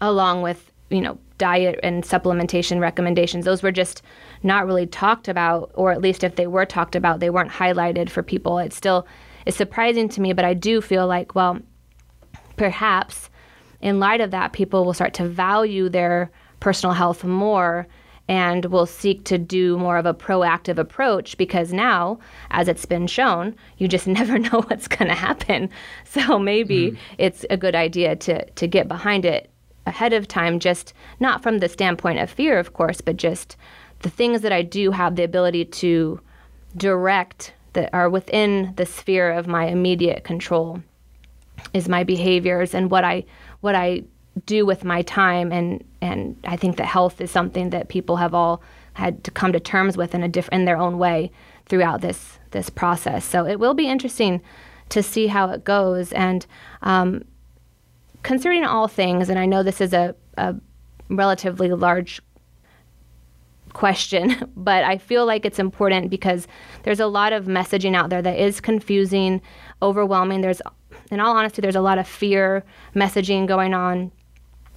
[0.00, 3.44] along with you know diet and supplementation recommendations.
[3.44, 4.02] Those were just
[4.42, 8.10] not really talked about, or at least if they were talked about, they weren't highlighted
[8.10, 8.58] for people.
[8.58, 9.06] It still
[9.46, 11.60] is surprising to me, but I do feel like well,
[12.56, 13.29] perhaps
[13.80, 17.86] in light of that, people will start to value their personal health more
[18.28, 22.18] and will seek to do more of a proactive approach because now,
[22.52, 25.68] as it's been shown, you just never know what's going to happen.
[26.04, 26.98] So maybe mm.
[27.18, 29.48] it's a good idea to, to get behind it
[29.86, 33.56] ahead of time, just not from the standpoint of fear, of course, but just
[34.00, 36.20] the things that I do have the ability to
[36.76, 40.82] direct that are within the sphere of my immediate control
[41.74, 43.24] is my behaviors and what I
[43.60, 44.02] what I
[44.46, 48.34] do with my time and and I think that health is something that people have
[48.34, 48.62] all
[48.94, 51.30] had to come to terms with in a different in their own way
[51.66, 53.24] throughout this this process.
[53.24, 54.40] So it will be interesting
[54.90, 56.46] to see how it goes and
[56.82, 57.24] um,
[58.64, 60.56] all things, and I know this is a, a
[61.08, 62.20] relatively large
[63.72, 66.46] question, but I feel like it's important because
[66.82, 69.40] there's a lot of messaging out there that is confusing,
[69.80, 70.40] overwhelming.
[70.40, 70.60] There's,
[71.10, 74.12] in all honesty, there's a lot of fear messaging going on.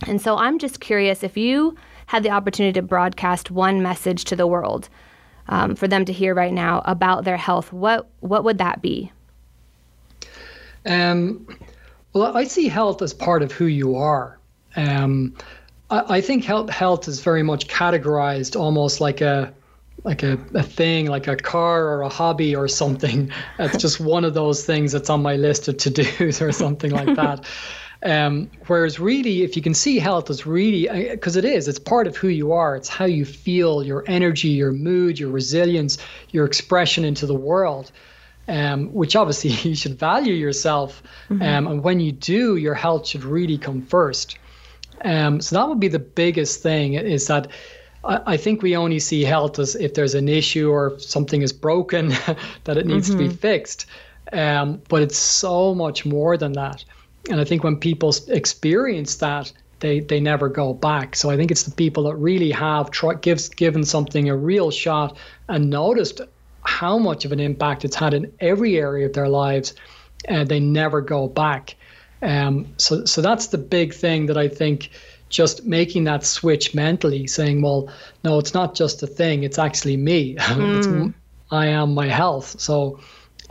[0.08, 1.76] And so I'm just curious if you
[2.08, 4.90] had the opportunity to broadcast one message to the world
[5.48, 9.12] um, for them to hear right now about their health, what what would that be?
[10.86, 11.48] Um,
[12.14, 14.38] well, I see health as part of who you are.
[14.76, 15.36] Um,
[15.90, 19.54] I, I think health health is very much categorized almost like a
[20.04, 23.32] like a, a thing, like a car or a hobby or something.
[23.60, 26.91] It's just one of those things that's on my list of to dos or something
[26.91, 27.45] like that.
[28.06, 32.06] Um, whereas really, if you can see health as really, because it is, it's part
[32.06, 32.76] of who you are.
[32.76, 35.97] It's how you feel, your energy, your mood, your resilience,
[36.32, 37.93] your expression into the world.
[38.45, 41.01] Um, which obviously you should value yourself.
[41.30, 41.41] Mm-hmm.
[41.41, 44.38] Um, and when you do, your health should really come first.
[45.06, 47.47] Um, so that would be the biggest thing is that
[48.04, 51.54] I, I, think we only see health as if there's an issue or something is
[51.54, 52.10] broken
[52.64, 53.18] that it needs mm-hmm.
[53.18, 53.38] to be mm-hmm.
[53.38, 53.86] fixed.
[54.32, 56.84] Um, but it's so much more than that.
[57.30, 61.16] And I think when people experience that, they, they never go back.
[61.16, 64.72] So I think it's the people that really have try, gives, given something a real
[64.72, 65.18] shot
[65.49, 66.22] and noticed
[66.64, 69.76] how much of an impact it's had in every area of their lives,
[70.26, 71.76] and they never go back.
[72.22, 74.89] Um, so, so that's the big thing that I think
[75.34, 77.90] just making that switch mentally, saying, well,
[78.24, 80.38] no, it's not just a thing, it's actually me.
[80.54, 81.14] Mm.
[81.50, 82.60] I am my health.
[82.60, 83.00] So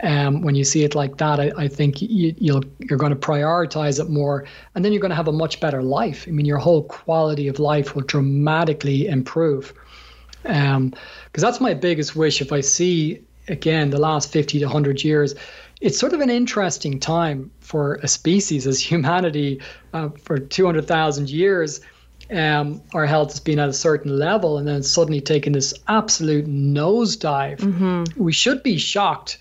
[0.01, 3.19] um, when you see it like that, I, I think you, you'll, you're going to
[3.19, 6.25] prioritize it more, and then you're going to have a much better life.
[6.27, 9.73] I mean, your whole quality of life will dramatically improve.
[10.41, 10.93] Because um,
[11.33, 12.41] that's my biggest wish.
[12.41, 15.35] If I see again the last 50 to 100 years,
[15.83, 19.61] it's sort of an interesting time for a species as humanity
[19.93, 21.81] uh, for 200,000 years.
[22.31, 26.45] Um, our health has been at a certain level and then suddenly taking this absolute
[26.45, 27.57] nosedive.
[27.57, 28.23] Mm-hmm.
[28.23, 29.37] We should be shocked.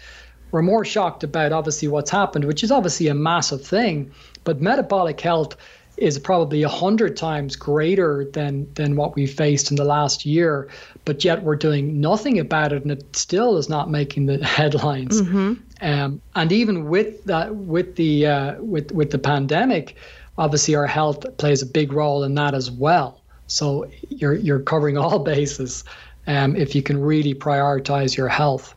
[0.51, 4.11] We're more shocked about obviously what's happened, which is obviously a massive thing.
[4.43, 5.57] But metabolic health
[5.97, 10.69] is probably a hundred times greater than than what we faced in the last year,
[11.05, 15.23] but yet we're doing nothing about it, and it still is not making the headlines.
[15.23, 15.55] Mm-hmm.
[15.83, 19.97] Um, and even with that, with the uh, with with the pandemic,
[20.39, 23.21] obviously our health plays a big role in that as well.
[23.47, 25.85] So you're you're covering all bases
[26.27, 28.75] um, if you can really prioritize your health.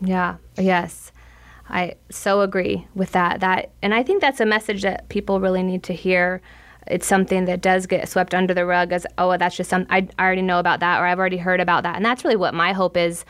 [0.00, 0.36] Yeah.
[0.56, 1.07] Yes.
[1.70, 3.40] I so agree with that.
[3.40, 6.40] That and I think that's a message that people really need to hear.
[6.86, 10.08] It's something that does get swept under the rug as oh that's just some I,
[10.18, 11.96] already know about that or I've already heard about that.
[11.96, 13.24] And that's really what my hope is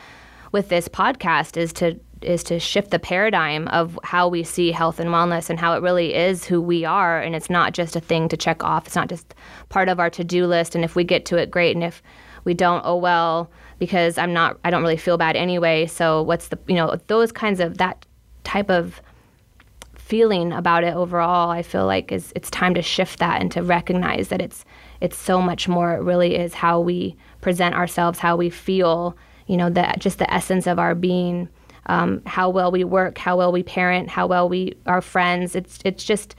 [0.53, 4.99] with this podcast is to is to shift the paradigm of how we see health
[4.99, 8.01] and wellness and how it really is who we are and it's not just a
[8.01, 8.86] thing to check off.
[8.86, 9.34] It's not just
[9.68, 12.03] part of our to-do list and if we get to it great and if
[12.45, 15.86] we don't oh well because I'm not I don't really feel bad anyway.
[15.86, 18.05] So what's the you know those kinds of that
[18.49, 19.01] type of
[19.94, 23.62] feeling about it overall i feel like is it's time to shift that and to
[23.62, 24.64] recognize that it's
[25.01, 25.94] it's so much more.
[25.94, 30.32] It really is how we present ourselves how we feel you know that just the
[30.32, 31.49] essence of our being
[31.86, 35.55] um, how well we work how well we parent how well we are friends.
[35.55, 36.34] It's it's just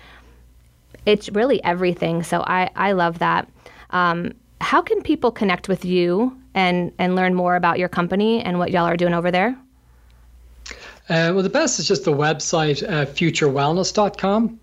[1.06, 2.24] it's really everything.
[2.24, 3.50] So i i love that.
[3.92, 8.60] Um, how can people connect with you and and learn more about your company and
[8.60, 9.58] what y'all are doing over there
[11.10, 14.60] uh, well, the best is just the website, uh, futurewellness.com.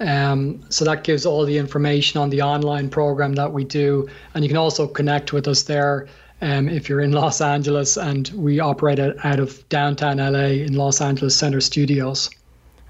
[0.00, 4.08] Um, so that gives all the information on the online program that we do.
[4.34, 6.06] And you can also connect with us there
[6.40, 7.96] um, if you're in Los Angeles.
[7.96, 12.30] And we operate out of downtown LA in Los Angeles Center Studios.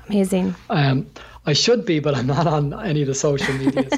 [0.08, 0.54] Amazing.
[0.68, 1.06] Um,
[1.48, 3.90] I should be, but I'm not on any of the social medias.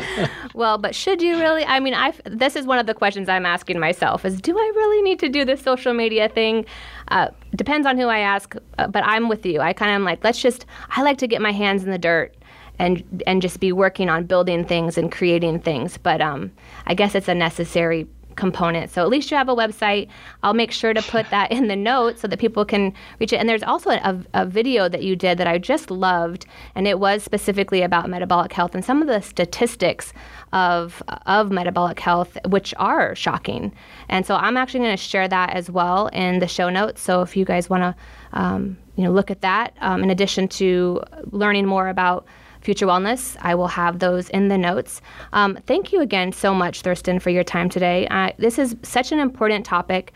[0.54, 1.62] well, but should you really?
[1.66, 4.72] I mean, I this is one of the questions I'm asking myself: is do I
[4.74, 6.64] really need to do this social media thing?
[7.08, 9.60] Uh, depends on who I ask, uh, but I'm with you.
[9.60, 10.64] I kind of am like, let's just.
[10.88, 12.34] I like to get my hands in the dirt
[12.78, 15.98] and and just be working on building things and creating things.
[15.98, 16.50] But um,
[16.86, 18.06] I guess it's a necessary
[18.36, 18.90] component.
[18.90, 20.08] So at least you have a website.
[20.42, 23.36] I'll make sure to put that in the notes so that people can reach it.
[23.36, 27.00] And there's also a, a, video that you did that I just loved, and it
[27.00, 30.12] was specifically about metabolic health and some of the statistics
[30.52, 33.72] of of metabolic health, which are shocking.
[34.08, 37.02] And so I'm actually going to share that as well in the show notes.
[37.02, 37.94] So if you guys want to,
[38.32, 42.26] um, you know, look at that, um, in addition to learning more about
[42.66, 43.36] Future Wellness.
[43.42, 45.00] I will have those in the notes.
[45.32, 48.08] Um, thank you again so much, Thurston, for your time today.
[48.08, 50.12] Uh, this is such an important topic,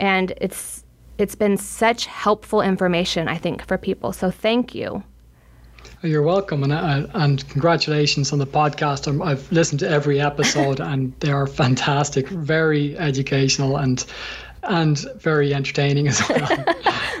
[0.00, 0.82] and it's
[1.18, 4.14] it's been such helpful information, I think, for people.
[4.14, 5.02] So thank you.
[6.02, 9.02] You're welcome, and uh, and congratulations on the podcast.
[9.22, 14.06] i have listened to every episode, and they are fantastic, very educational, and
[14.64, 16.46] and very entertaining as well.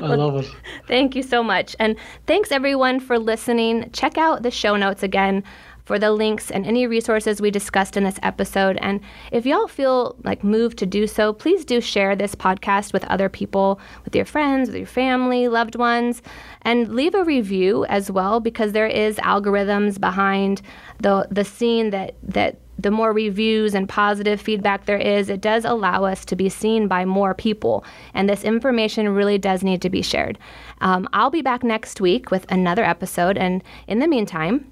[0.00, 0.50] well, love it.
[0.86, 1.76] Thank you so much.
[1.78, 3.90] And thanks everyone for listening.
[3.92, 5.44] Check out the show notes again
[5.90, 8.78] for the links and any resources we discussed in this episode.
[8.80, 9.00] And
[9.32, 13.28] if y'all feel like moved to do so, please do share this podcast with other
[13.28, 16.22] people, with your friends, with your family, loved ones,
[16.62, 20.62] and leave a review as well because there is algorithms behind
[21.00, 25.64] the the scene that that the more reviews and positive feedback there is, it does
[25.64, 27.84] allow us to be seen by more people.
[28.14, 30.38] And this information really does need to be shared.
[30.80, 33.36] Um, I'll be back next week with another episode.
[33.36, 34.70] And in the meantime,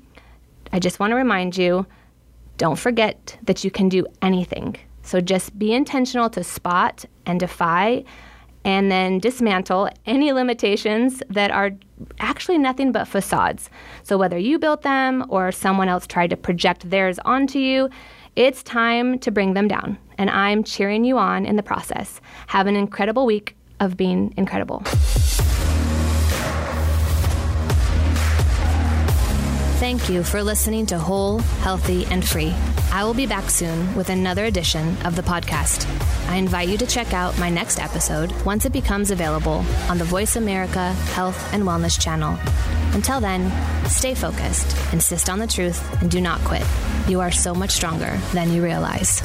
[0.73, 1.87] I just want to remind you
[2.57, 4.77] don't forget that you can do anything.
[5.03, 8.05] So just be intentional to spot and defy
[8.69, 11.71] and then dismantle any limitations that are
[12.21, 13.71] actually nothing but facades.
[14.03, 17.89] So, whether you built them or someone else tried to project theirs onto you,
[18.37, 19.97] it's time to bring them down.
[20.19, 22.21] And I'm cheering you on in the process.
[22.49, 24.83] Have an incredible week of being incredible.
[29.89, 32.55] Thank you for listening to Whole, Healthy, and Free.
[32.93, 35.89] I will be back soon with another edition of the podcast.
[36.29, 40.05] I invite you to check out my next episode once it becomes available on the
[40.05, 42.39] Voice America Health and Wellness channel.
[42.93, 43.51] Until then,
[43.89, 46.67] stay focused, insist on the truth, and do not quit.
[47.09, 49.23] You are so much stronger than you realize.